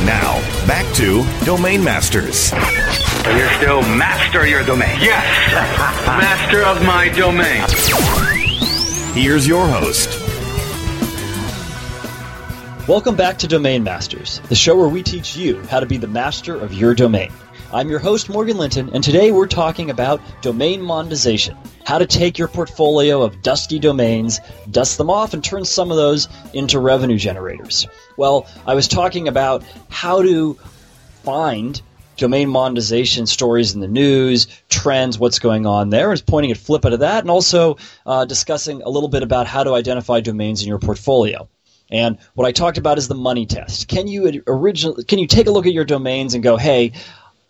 Now, 0.04 0.66
back 0.66 0.94
to 0.96 1.24
Domain 1.46 1.82
Masters. 1.82 2.52
You're 3.26 3.50
still 3.50 3.82
master 3.82 4.46
your 4.46 4.64
domain. 4.64 4.96
Yes, 4.98 5.24
master 6.06 6.62
of 6.62 6.84
my 6.86 7.10
domain. 7.10 7.62
Here's 9.14 9.46
your 9.46 9.68
host. 9.68 10.08
Welcome 12.88 13.16
back 13.16 13.36
to 13.38 13.46
Domain 13.46 13.84
Masters, 13.84 14.40
the 14.48 14.54
show 14.54 14.74
where 14.74 14.88
we 14.88 15.02
teach 15.02 15.36
you 15.36 15.60
how 15.64 15.80
to 15.80 15.86
be 15.86 15.98
the 15.98 16.08
master 16.08 16.56
of 16.56 16.72
your 16.72 16.94
domain. 16.94 17.30
I'm 17.72 17.90
your 17.90 17.98
host, 17.98 18.30
Morgan 18.30 18.56
Linton, 18.56 18.90
and 18.94 19.04
today 19.04 19.30
we're 19.30 19.46
talking 19.46 19.90
about 19.90 20.20
domain 20.40 20.80
monetization. 20.80 21.56
How 21.84 21.98
to 21.98 22.06
take 22.06 22.38
your 22.38 22.48
portfolio 22.48 23.22
of 23.22 23.42
dusty 23.42 23.78
domains, 23.78 24.40
dust 24.70 24.96
them 24.96 25.10
off, 25.10 25.34
and 25.34 25.44
turn 25.44 25.66
some 25.66 25.90
of 25.90 25.98
those 25.98 26.26
into 26.54 26.80
revenue 26.80 27.18
generators. 27.18 27.86
Well, 28.16 28.46
I 28.66 28.74
was 28.74 28.88
talking 28.88 29.28
about 29.28 29.62
how 29.90 30.22
to 30.22 30.54
find 31.22 31.80
domain 32.20 32.50
monetization 32.50 33.26
stories 33.26 33.74
in 33.74 33.80
the 33.80 33.88
news, 33.88 34.46
trends, 34.68 35.18
what's 35.18 35.38
going 35.40 35.66
on 35.66 35.88
there, 35.88 36.12
is 36.12 36.20
pointing 36.20 36.52
at 36.52 36.58
flip 36.58 36.84
out 36.84 36.92
of 36.92 37.00
that, 37.00 37.24
and 37.24 37.30
also 37.30 37.78
uh, 38.06 38.24
discussing 38.26 38.82
a 38.82 38.90
little 38.90 39.08
bit 39.08 39.24
about 39.24 39.46
how 39.46 39.64
to 39.64 39.74
identify 39.74 40.20
domains 40.20 40.62
in 40.62 40.68
your 40.68 40.78
portfolio. 40.78 41.48
And 41.90 42.18
what 42.34 42.46
I 42.46 42.52
talked 42.52 42.78
about 42.78 42.98
is 42.98 43.08
the 43.08 43.16
money 43.16 43.46
test. 43.46 43.88
Can 43.88 44.06
you 44.06 44.42
originally 44.46 45.02
can 45.04 45.18
you 45.18 45.26
take 45.26 45.48
a 45.48 45.50
look 45.50 45.66
at 45.66 45.72
your 45.72 45.84
domains 45.84 46.34
and 46.34 46.42
go, 46.42 46.56
hey, 46.56 46.92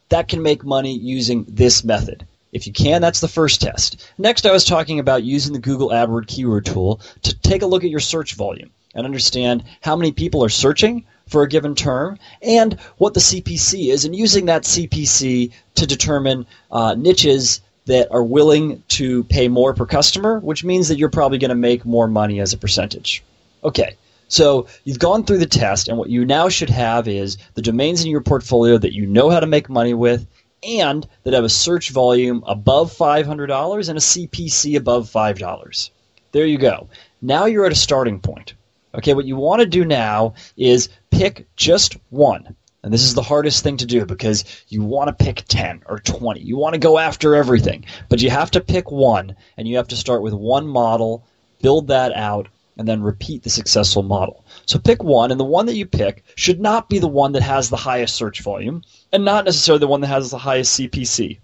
that 0.09 0.29
can 0.29 0.43
make 0.43 0.65
money 0.65 0.97
using 0.97 1.45
this 1.47 1.85
method? 1.85 2.27
If 2.53 2.67
you 2.67 2.73
can, 2.73 3.03
that's 3.03 3.21
the 3.21 3.29
first 3.29 3.61
test. 3.61 4.11
Next, 4.19 4.47
I 4.47 4.53
was 4.53 4.65
talking 4.65 4.99
about 4.99 5.25
using 5.25 5.53
the 5.53 5.59
Google 5.59 5.91
AdWord 5.91 6.27
keyword 6.27 6.65
tool 6.65 7.01
to 7.23 7.39
take 7.41 7.63
a 7.63 7.67
look 7.67 7.85
at 7.85 7.91
your 7.91 8.01
search 8.01 8.35
volume 8.35 8.71
and 8.95 9.05
understand 9.05 9.65
how 9.81 9.95
many 9.95 10.13
people 10.13 10.43
are 10.43 10.49
searching 10.49 11.05
for 11.31 11.43
a 11.43 11.49
given 11.49 11.75
term 11.75 12.19
and 12.43 12.75
what 12.99 13.15
the 13.15 13.21
CPC 13.21 13.93
is, 13.93 14.05
and 14.05 14.15
using 14.15 14.47
that 14.47 14.65
CPC 14.65 15.53
to 15.77 15.87
determine 15.87 16.47
uh, 16.71 16.95
niches 16.95 17.61
that 17.87 18.09
are 18.11 18.23
willing 18.23 18.83
to 18.89 19.25
pay 19.25 19.49
more 19.49 19.73
per 19.73 19.87
customer, 19.87 20.39
which 20.41 20.65
means 20.65 20.89
that 20.89 20.99
you're 20.99 21.09
probably 21.09 21.39
going 21.39 21.49
to 21.49 21.55
make 21.55 21.85
more 21.85 22.07
money 22.07 22.41
as 22.41 22.53
a 22.53 22.59
percentage. 22.59 23.23
Okay, 23.65 23.97
so 24.29 24.67
you've 24.85 24.99
gone 24.99 25.25
through 25.25 25.39
the 25.39 25.47
test, 25.47 25.89
and 25.89 25.99
what 25.99 26.11
you 26.11 26.25
now 26.25 26.49
should 26.49 26.71
have 26.71 27.09
is 27.09 27.39
the 27.55 27.63
domains 27.63 28.05
in 28.05 28.11
your 28.11 28.21
portfolio 28.21 28.79
that 28.79 28.95
you 28.95 29.07
know 29.07 29.31
how 29.31 29.41
to 29.41 29.47
make 29.47 29.69
money 29.69 29.95
with 29.95 30.27
and 30.63 31.09
that 31.25 31.35
have 31.35 31.45
a 31.45 31.49
search 31.49 31.91
volume 31.91 32.45
above 32.47 32.93
$500 32.93 33.89
and 33.89 33.99
a 33.99 34.01
CPC 34.01 34.77
above 34.77 35.11
$5. 35.11 35.91
There 36.33 36.47
you 36.47 36.59
go. 36.59 36.89
Now 37.23 37.47
you're 37.47 37.67
at 37.67 37.73
a 37.73 37.77
starting 37.77 38.21
point. 38.21 38.55
Okay, 38.95 39.15
what 39.15 39.25
you 39.25 39.37
want 39.37 39.61
to 39.61 39.67
do 39.67 39.85
now 39.85 40.35
is 40.57 40.89
pick 41.21 41.55
just 41.55 41.99
one. 42.09 42.57
And 42.83 42.91
this 42.91 43.03
is 43.03 43.13
the 43.13 43.21
hardest 43.21 43.63
thing 43.63 43.77
to 43.77 43.85
do 43.85 44.07
because 44.07 44.43
you 44.69 44.83
want 44.83 45.09
to 45.09 45.25
pick 45.25 45.45
10 45.47 45.83
or 45.87 45.99
20. 45.99 46.41
You 46.41 46.57
want 46.57 46.73
to 46.73 46.81
go 46.81 46.99
after 46.99 47.35
everything. 47.35 47.85
But 48.09 48.23
you 48.23 48.31
have 48.31 48.51
to 48.53 48.63
pick 48.63 48.91
one, 48.91 49.37
and 49.59 49.69
you 49.69 49.77
have 49.77 49.89
to 49.89 49.97
start 49.97 50.23
with 50.23 50.33
one 50.33 50.67
model, 50.67 51.27
build 51.61 51.89
that 51.89 52.17
out, 52.17 52.49
and 52.79 52.89
then 52.89 53.03
repeat 53.03 53.43
the 53.43 53.51
successful 53.51 54.03
model. 54.03 54.47
So 54.65 54.79
pick 54.79 55.05
one, 55.05 55.31
and 55.31 55.39
the 55.39 55.45
one 55.45 55.67
that 55.67 55.77
you 55.77 55.85
pick 55.85 56.25
should 56.37 56.59
not 56.59 56.89
be 56.89 56.99
the 56.99 57.07
one 57.07 57.33
that 57.33 57.43
has 57.43 57.69
the 57.69 57.77
highest 57.77 58.15
search 58.15 58.41
volume, 58.41 58.83
and 59.13 59.23
not 59.23 59.45
necessarily 59.45 59.81
the 59.81 59.89
one 59.89 60.01
that 60.01 60.07
has 60.07 60.31
the 60.31 60.39
highest 60.39 60.81
CPC. 60.81 61.39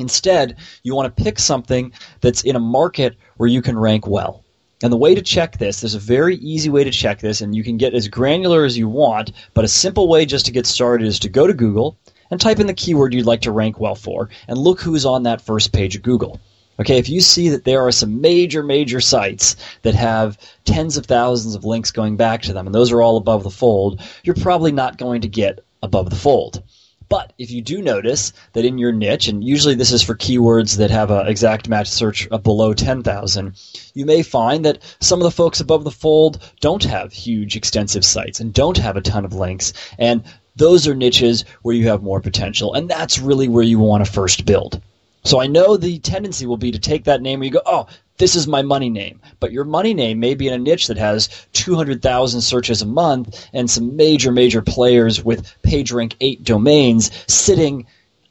Instead, 0.00 0.56
you 0.82 0.96
want 0.96 1.16
to 1.16 1.22
pick 1.22 1.38
something 1.38 1.92
that's 2.20 2.42
in 2.42 2.56
a 2.56 2.60
market 2.60 3.16
where 3.36 3.48
you 3.48 3.62
can 3.62 3.78
rank 3.78 4.08
well. 4.08 4.42
And 4.82 4.92
the 4.92 4.96
way 4.96 5.14
to 5.14 5.22
check 5.22 5.58
this, 5.58 5.80
there's 5.80 5.96
a 5.96 5.98
very 5.98 6.36
easy 6.36 6.70
way 6.70 6.84
to 6.84 6.90
check 6.90 7.20
this, 7.20 7.40
and 7.40 7.54
you 7.54 7.64
can 7.64 7.78
get 7.78 7.94
as 7.94 8.06
granular 8.06 8.64
as 8.64 8.78
you 8.78 8.88
want, 8.88 9.32
but 9.52 9.64
a 9.64 9.68
simple 9.68 10.06
way 10.06 10.24
just 10.24 10.46
to 10.46 10.52
get 10.52 10.66
started 10.66 11.06
is 11.06 11.18
to 11.20 11.28
go 11.28 11.48
to 11.48 11.52
Google 11.54 11.98
and 12.30 12.40
type 12.40 12.60
in 12.60 12.68
the 12.68 12.74
keyword 12.74 13.12
you'd 13.12 13.26
like 13.26 13.40
to 13.40 13.50
rank 13.50 13.80
well 13.80 13.96
for, 13.96 14.28
and 14.46 14.56
look 14.56 14.80
who's 14.80 15.04
on 15.04 15.24
that 15.24 15.40
first 15.40 15.72
page 15.72 15.96
of 15.96 16.02
Google. 16.02 16.40
Okay, 16.80 16.98
if 16.98 17.08
you 17.08 17.20
see 17.20 17.48
that 17.48 17.64
there 17.64 17.84
are 17.84 17.90
some 17.90 18.20
major, 18.20 18.62
major 18.62 19.00
sites 19.00 19.56
that 19.82 19.96
have 19.96 20.38
tens 20.64 20.96
of 20.96 21.06
thousands 21.06 21.56
of 21.56 21.64
links 21.64 21.90
going 21.90 22.16
back 22.16 22.42
to 22.42 22.52
them, 22.52 22.66
and 22.66 22.74
those 22.74 22.92
are 22.92 23.02
all 23.02 23.16
above 23.16 23.42
the 23.42 23.50
fold, 23.50 24.00
you're 24.22 24.36
probably 24.36 24.70
not 24.70 24.96
going 24.96 25.22
to 25.22 25.28
get 25.28 25.58
above 25.82 26.08
the 26.08 26.16
fold. 26.16 26.62
But 27.08 27.32
if 27.38 27.50
you 27.50 27.62
do 27.62 27.80
notice 27.80 28.34
that 28.52 28.66
in 28.66 28.76
your 28.76 28.92
niche, 28.92 29.28
and 29.28 29.42
usually 29.42 29.74
this 29.74 29.92
is 29.92 30.02
for 30.02 30.14
keywords 30.14 30.76
that 30.76 30.90
have 30.90 31.10
an 31.10 31.26
exact 31.26 31.68
match 31.68 31.88
search 31.88 32.28
below 32.42 32.74
10,000, 32.74 33.54
you 33.94 34.04
may 34.04 34.22
find 34.22 34.64
that 34.66 34.82
some 35.00 35.18
of 35.18 35.24
the 35.24 35.30
folks 35.30 35.60
above 35.60 35.84
the 35.84 35.90
fold 35.90 36.38
don't 36.60 36.84
have 36.84 37.12
huge, 37.12 37.56
extensive 37.56 38.04
sites 38.04 38.40
and 38.40 38.52
don't 38.52 38.76
have 38.76 38.96
a 38.96 39.00
ton 39.00 39.24
of 39.24 39.32
links. 39.32 39.72
And 39.98 40.22
those 40.56 40.86
are 40.86 40.94
niches 40.94 41.44
where 41.62 41.74
you 41.74 41.88
have 41.88 42.02
more 42.02 42.20
potential. 42.20 42.74
And 42.74 42.90
that's 42.90 43.18
really 43.18 43.48
where 43.48 43.64
you 43.64 43.78
want 43.78 44.04
to 44.04 44.12
first 44.12 44.44
build. 44.44 44.82
So 45.28 45.42
I 45.42 45.46
know 45.46 45.76
the 45.76 45.98
tendency 45.98 46.46
will 46.46 46.56
be 46.56 46.70
to 46.70 46.78
take 46.78 47.04
that 47.04 47.20
name 47.20 47.40
and 47.42 47.44
you 47.44 47.50
go, 47.50 47.60
oh, 47.66 47.86
this 48.16 48.34
is 48.34 48.48
my 48.48 48.62
money 48.62 48.88
name. 48.88 49.20
But 49.40 49.52
your 49.52 49.64
money 49.64 49.92
name 49.92 50.20
may 50.20 50.34
be 50.34 50.48
in 50.48 50.54
a 50.54 50.58
niche 50.58 50.86
that 50.86 50.96
has 50.96 51.28
200,000 51.52 52.40
searches 52.40 52.80
a 52.80 52.86
month 52.86 53.46
and 53.52 53.70
some 53.70 53.94
major, 53.94 54.32
major 54.32 54.62
players 54.62 55.22
with 55.22 55.54
PageRank 55.62 56.14
8 56.18 56.44
domains 56.44 57.10
sitting 57.30 57.86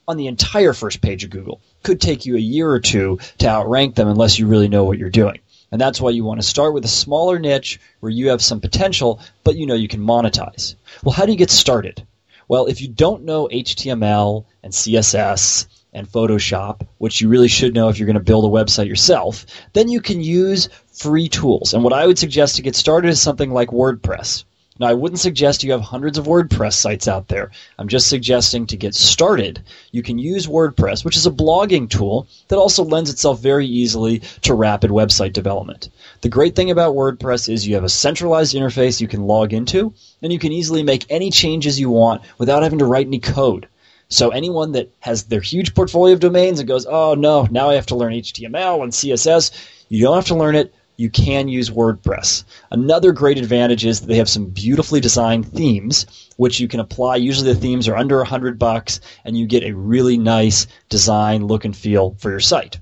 on 0.08 0.18
the 0.18 0.26
entire 0.26 0.74
first 0.74 1.04
page 1.04 1.24
of 1.24 1.30
Google. 1.30 1.62
Could 1.84 2.02
take 2.02 2.26
you 2.26 2.36
a 2.36 2.40
year 2.40 2.68
or 2.68 2.80
two 2.80 3.20
to 3.38 3.48
outrank 3.48 3.94
them 3.94 4.08
unless 4.08 4.40
you 4.40 4.48
really 4.48 4.68
know 4.68 4.84
what 4.84 4.98
you're 4.98 5.12
doing. 5.12 5.38
And 5.72 5.80
that's 5.80 6.02
why 6.02 6.10
you 6.10 6.24
want 6.24 6.42
to 6.42 6.48
start 6.48 6.74
with 6.74 6.84
a 6.84 6.88
smaller 6.88 7.38
niche 7.38 7.80
where 8.00 8.12
you 8.12 8.30
have 8.30 8.42
some 8.42 8.60
potential, 8.60 9.20
but 9.44 9.56
you 9.56 9.68
know 9.68 9.76
you 9.76 9.88
can 9.88 10.02
monetize. 10.02 10.74
Well, 11.04 11.14
how 11.14 11.28
do 11.28 11.32
you 11.32 11.38
get 11.38 11.52
started? 11.52 12.08
Well, 12.48 12.66
if 12.66 12.82
you 12.82 12.88
don't 12.88 13.24
know 13.24 13.48
HTML 13.54 14.46
and 14.64 14.74
CSS 14.74 15.68
and 15.94 16.08
Photoshop, 16.08 16.86
which 16.98 17.22
you 17.22 17.30
really 17.30 17.48
should 17.48 17.74
know 17.74 17.90
if 17.90 17.98
you're 17.98 18.06
going 18.06 18.16
to 18.16 18.20
build 18.20 18.46
a 18.46 18.48
website 18.48 18.88
yourself, 18.88 19.46
then 19.74 19.90
you 19.90 20.02
can 20.02 20.22
use 20.22 20.70
free 20.92 21.30
tools. 21.30 21.74
And 21.74 21.84
what 21.84 21.94
I 21.94 22.06
would 22.06 22.20
suggest 22.20 22.56
to 22.56 22.62
get 22.62 22.76
started 22.76 23.10
is 23.10 23.22
something 23.22 23.52
like 23.52 23.70
WordPress. 23.70 24.44
Now, 24.80 24.88
I 24.88 24.94
wouldn't 24.94 25.20
suggest 25.20 25.64
you 25.64 25.72
have 25.72 25.82
hundreds 25.82 26.20
of 26.20 26.28
WordPress 26.28 26.74
sites 26.74 27.08
out 27.08 27.30
there. 27.30 27.50
I'm 27.80 27.88
just 27.88 28.10
suggesting 28.10 28.68
to 28.68 28.78
get 28.78 28.94
started, 28.94 29.64
you 29.92 30.04
can 30.04 30.20
use 30.20 30.46
WordPress, 30.46 31.04
which 31.04 31.18
is 31.18 31.26
a 31.26 31.32
blogging 31.32 31.90
tool 31.90 32.28
that 32.50 32.60
also 32.60 32.84
lends 32.84 33.10
itself 33.10 33.40
very 33.40 33.66
easily 33.66 34.20
to 34.44 34.54
rapid 34.54 34.92
website 34.92 35.34
development. 35.34 35.90
The 36.22 36.30
great 36.30 36.56
thing 36.56 36.70
about 36.70 36.96
WordPress 36.96 37.52
is 37.52 37.68
you 37.68 37.74
have 37.74 37.84
a 37.84 37.90
centralized 37.90 38.56
interface 38.56 39.02
you 39.02 39.08
can 39.08 39.26
log 39.26 39.52
into, 39.52 39.94
and 40.22 40.32
you 40.32 40.38
can 40.38 40.52
easily 40.52 40.84
make 40.84 41.08
any 41.10 41.32
changes 41.32 41.80
you 41.80 41.90
want 41.90 42.22
without 42.38 42.62
having 42.62 42.80
to 42.80 42.86
write 42.86 43.08
any 43.08 43.20
code. 43.20 43.68
So 44.10 44.30
anyone 44.30 44.72
that 44.74 44.92
has 45.00 45.24
their 45.24 45.42
huge 45.42 45.76
portfolio 45.76 46.14
of 46.14 46.20
domains 46.20 46.60
and 46.60 46.68
goes, 46.68 46.86
oh 46.86 47.14
no, 47.14 47.48
now 47.52 47.70
I 47.70 47.76
have 47.76 47.88
to 47.88 47.96
learn 47.96 48.14
HTML 48.14 48.84
and 48.84 48.92
CSS, 48.92 49.52
you 49.90 50.04
don't 50.04 50.16
have 50.16 50.28
to 50.28 50.36
learn 50.36 50.56
it. 50.56 50.74
You 50.96 51.12
can 51.12 51.48
use 51.48 51.70
WordPress. 51.70 52.44
Another 52.72 53.12
great 53.12 53.38
advantage 53.38 53.86
is 53.86 54.02
that 54.02 54.08
they 54.08 54.18
have 54.18 54.30
some 54.30 54.46
beautifully 54.48 55.00
designed 55.00 55.48
themes, 55.52 56.08
which 56.38 56.60
you 56.60 56.68
can 56.68 56.80
apply. 56.80 57.18
Usually 57.18 57.54
the 57.54 57.60
themes 57.60 57.88
are 57.88 57.96
under 57.96 58.20
a 58.20 58.26
hundred 58.26 58.58
bucks, 58.58 59.00
and 59.24 59.38
you 59.38 59.46
get 59.46 59.64
a 59.64 59.76
really 59.76 60.18
nice 60.18 60.66
design, 60.90 61.46
look, 61.46 61.66
and 61.66 61.78
feel 61.78 62.16
for 62.18 62.32
your 62.32 62.40
site. 62.40 62.80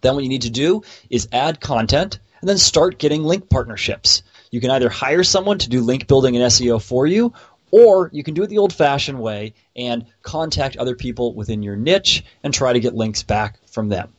Then 0.00 0.14
what 0.14 0.24
you 0.24 0.30
need 0.30 0.42
to 0.42 0.50
do 0.50 0.82
is 1.10 1.28
add 1.32 1.60
content, 1.60 2.18
and 2.40 2.48
then 2.48 2.56
start 2.56 2.98
getting 2.98 3.24
link 3.24 3.50
partnerships. 3.50 4.22
You 4.50 4.60
can 4.60 4.70
either 4.70 4.88
hire 4.88 5.24
someone 5.24 5.58
to 5.58 5.68
do 5.68 5.82
link 5.82 6.06
building 6.06 6.36
and 6.36 6.44
SEO 6.46 6.80
for 6.80 7.06
you, 7.06 7.34
or 7.74 8.08
you 8.12 8.22
can 8.22 8.34
do 8.34 8.44
it 8.44 8.46
the 8.46 8.58
old 8.58 8.72
fashioned 8.72 9.18
way 9.18 9.52
and 9.74 10.06
contact 10.22 10.76
other 10.76 10.94
people 10.94 11.34
within 11.34 11.60
your 11.60 11.74
niche 11.74 12.22
and 12.44 12.54
try 12.54 12.72
to 12.72 12.78
get 12.78 12.94
links 12.94 13.24
back 13.24 13.58
from 13.66 13.88
them. 13.88 14.12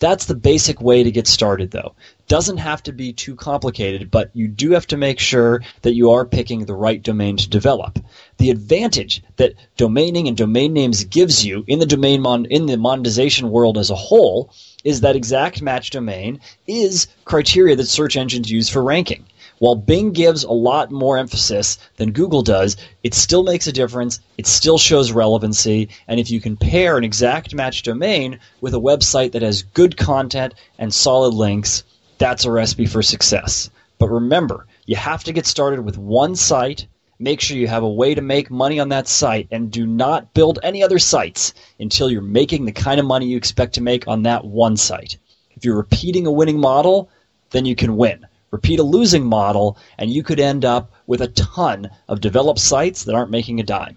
That's 0.00 0.24
the 0.24 0.34
basic 0.34 0.82
way 0.82 1.04
to 1.04 1.12
get 1.12 1.28
started, 1.28 1.70
though. 1.70 1.94
Doesn't 2.26 2.56
have 2.56 2.82
to 2.82 2.92
be 2.92 3.12
too 3.12 3.36
complicated, 3.36 4.10
but 4.10 4.32
you 4.34 4.48
do 4.48 4.72
have 4.72 4.88
to 4.88 4.96
make 4.96 5.20
sure 5.20 5.62
that 5.82 5.94
you 5.94 6.10
are 6.10 6.24
picking 6.24 6.64
the 6.64 6.74
right 6.74 7.00
domain 7.00 7.36
to 7.36 7.48
develop. 7.48 8.00
The 8.38 8.50
advantage 8.50 9.22
that 9.36 9.54
domaining 9.78 10.26
and 10.26 10.36
domain 10.36 10.72
names 10.72 11.04
gives 11.04 11.46
you 11.46 11.64
in 11.68 11.78
the 11.78 11.86
domain 11.86 12.20
mon- 12.22 12.46
in 12.46 12.66
the 12.66 12.76
monetization 12.76 13.50
world 13.50 13.78
as 13.78 13.88
a 13.88 13.94
whole 13.94 14.52
is 14.82 15.02
that 15.02 15.14
exact 15.14 15.62
match 15.62 15.90
domain 15.90 16.40
is 16.66 17.06
criteria 17.24 17.76
that 17.76 17.86
search 17.86 18.16
engines 18.16 18.50
use 18.50 18.68
for 18.68 18.82
ranking. 18.82 19.24
While 19.58 19.76
Bing 19.76 20.12
gives 20.12 20.44
a 20.44 20.52
lot 20.52 20.90
more 20.90 21.16
emphasis 21.16 21.78
than 21.96 22.12
Google 22.12 22.42
does, 22.42 22.76
it 23.02 23.14
still 23.14 23.42
makes 23.42 23.66
a 23.66 23.72
difference. 23.72 24.20
It 24.36 24.46
still 24.46 24.76
shows 24.76 25.12
relevancy. 25.12 25.88
And 26.06 26.20
if 26.20 26.30
you 26.30 26.42
compare 26.42 26.98
an 26.98 27.04
exact 27.04 27.54
match 27.54 27.82
domain 27.82 28.38
with 28.60 28.74
a 28.74 28.78
website 28.80 29.32
that 29.32 29.40
has 29.40 29.62
good 29.62 29.96
content 29.96 30.52
and 30.78 30.92
solid 30.92 31.32
links, 31.32 31.84
that's 32.18 32.44
a 32.44 32.50
recipe 32.50 32.84
for 32.84 33.02
success. 33.02 33.70
But 33.98 34.10
remember, 34.10 34.66
you 34.84 34.96
have 34.96 35.24
to 35.24 35.32
get 35.32 35.46
started 35.46 35.80
with 35.80 35.96
one 35.96 36.36
site. 36.36 36.86
Make 37.18 37.40
sure 37.40 37.56
you 37.56 37.68
have 37.68 37.82
a 37.82 37.88
way 37.88 38.14
to 38.14 38.20
make 38.20 38.50
money 38.50 38.78
on 38.78 38.90
that 38.90 39.08
site 39.08 39.48
and 39.50 39.70
do 39.70 39.86
not 39.86 40.34
build 40.34 40.58
any 40.62 40.82
other 40.82 40.98
sites 40.98 41.54
until 41.80 42.10
you're 42.10 42.20
making 42.20 42.66
the 42.66 42.72
kind 42.72 43.00
of 43.00 43.06
money 43.06 43.24
you 43.24 43.38
expect 43.38 43.72
to 43.76 43.82
make 43.82 44.06
on 44.06 44.24
that 44.24 44.44
one 44.44 44.76
site. 44.76 45.16
If 45.52 45.64
you're 45.64 45.78
repeating 45.78 46.26
a 46.26 46.30
winning 46.30 46.60
model, 46.60 47.08
then 47.52 47.64
you 47.64 47.74
can 47.74 47.96
win 47.96 48.26
repeat 48.50 48.78
a 48.78 48.84
losing 48.84 49.24
model, 49.24 49.76
and 49.98 50.10
you 50.10 50.22
could 50.22 50.40
end 50.40 50.64
up 50.64 50.92
with 51.06 51.20
a 51.20 51.28
ton 51.28 51.90
of 52.08 52.20
developed 52.20 52.60
sites 52.60 53.04
that 53.04 53.14
aren't 53.14 53.30
making 53.30 53.60
a 53.60 53.64
dime. 53.64 53.96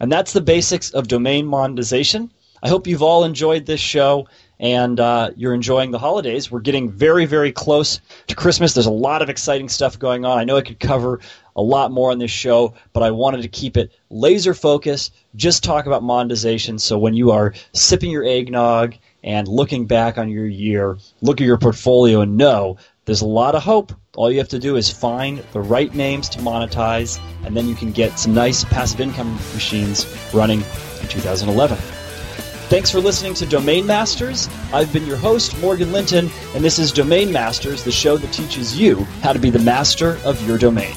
And 0.00 0.12
that's 0.12 0.32
the 0.32 0.40
basics 0.40 0.90
of 0.90 1.08
domain 1.08 1.46
monetization. 1.46 2.30
I 2.62 2.68
hope 2.68 2.86
you've 2.86 3.02
all 3.02 3.24
enjoyed 3.24 3.66
this 3.66 3.80
show 3.80 4.26
and 4.60 4.98
uh, 4.98 5.30
you're 5.36 5.54
enjoying 5.54 5.92
the 5.92 5.98
holidays. 5.98 6.50
We're 6.50 6.60
getting 6.60 6.90
very, 6.90 7.24
very 7.24 7.52
close 7.52 8.00
to 8.26 8.34
Christmas. 8.34 8.74
There's 8.74 8.86
a 8.86 8.90
lot 8.90 9.22
of 9.22 9.30
exciting 9.30 9.68
stuff 9.68 9.98
going 9.98 10.24
on. 10.24 10.38
I 10.38 10.44
know 10.44 10.56
I 10.56 10.62
could 10.62 10.80
cover 10.80 11.20
a 11.54 11.62
lot 11.62 11.92
more 11.92 12.10
on 12.10 12.18
this 12.18 12.30
show, 12.30 12.74
but 12.92 13.02
I 13.02 13.10
wanted 13.10 13.42
to 13.42 13.48
keep 13.48 13.76
it 13.76 13.92
laser 14.10 14.54
focused, 14.54 15.14
just 15.36 15.62
talk 15.62 15.86
about 15.86 16.02
monetization. 16.02 16.78
So 16.78 16.98
when 16.98 17.14
you 17.14 17.30
are 17.30 17.54
sipping 17.72 18.10
your 18.10 18.24
eggnog 18.24 18.94
and 19.22 19.46
looking 19.46 19.86
back 19.86 20.18
on 20.18 20.28
your 20.28 20.46
year, 20.46 20.98
look 21.20 21.40
at 21.40 21.46
your 21.46 21.58
portfolio 21.58 22.20
and 22.20 22.36
know 22.36 22.76
there's 23.08 23.22
a 23.22 23.26
lot 23.26 23.54
of 23.54 23.62
hope. 23.62 23.90
All 24.16 24.30
you 24.30 24.36
have 24.36 24.50
to 24.50 24.58
do 24.58 24.76
is 24.76 24.90
find 24.90 25.38
the 25.54 25.62
right 25.62 25.94
names 25.94 26.28
to 26.28 26.40
monetize, 26.40 27.18
and 27.42 27.56
then 27.56 27.66
you 27.66 27.74
can 27.74 27.90
get 27.90 28.18
some 28.18 28.34
nice 28.34 28.64
passive 28.64 29.00
income 29.00 29.32
machines 29.54 30.04
running 30.34 30.58
in 31.00 31.08
2011. 31.08 31.78
Thanks 32.68 32.90
for 32.90 33.00
listening 33.00 33.32
to 33.32 33.46
Domain 33.46 33.86
Masters. 33.86 34.46
I've 34.74 34.92
been 34.92 35.06
your 35.06 35.16
host, 35.16 35.58
Morgan 35.58 35.90
Linton, 35.90 36.28
and 36.54 36.62
this 36.62 36.78
is 36.78 36.92
Domain 36.92 37.32
Masters, 37.32 37.82
the 37.82 37.90
show 37.90 38.18
that 38.18 38.30
teaches 38.30 38.78
you 38.78 39.04
how 39.22 39.32
to 39.32 39.38
be 39.38 39.48
the 39.48 39.58
master 39.58 40.18
of 40.26 40.46
your 40.46 40.58
domain. 40.58 40.94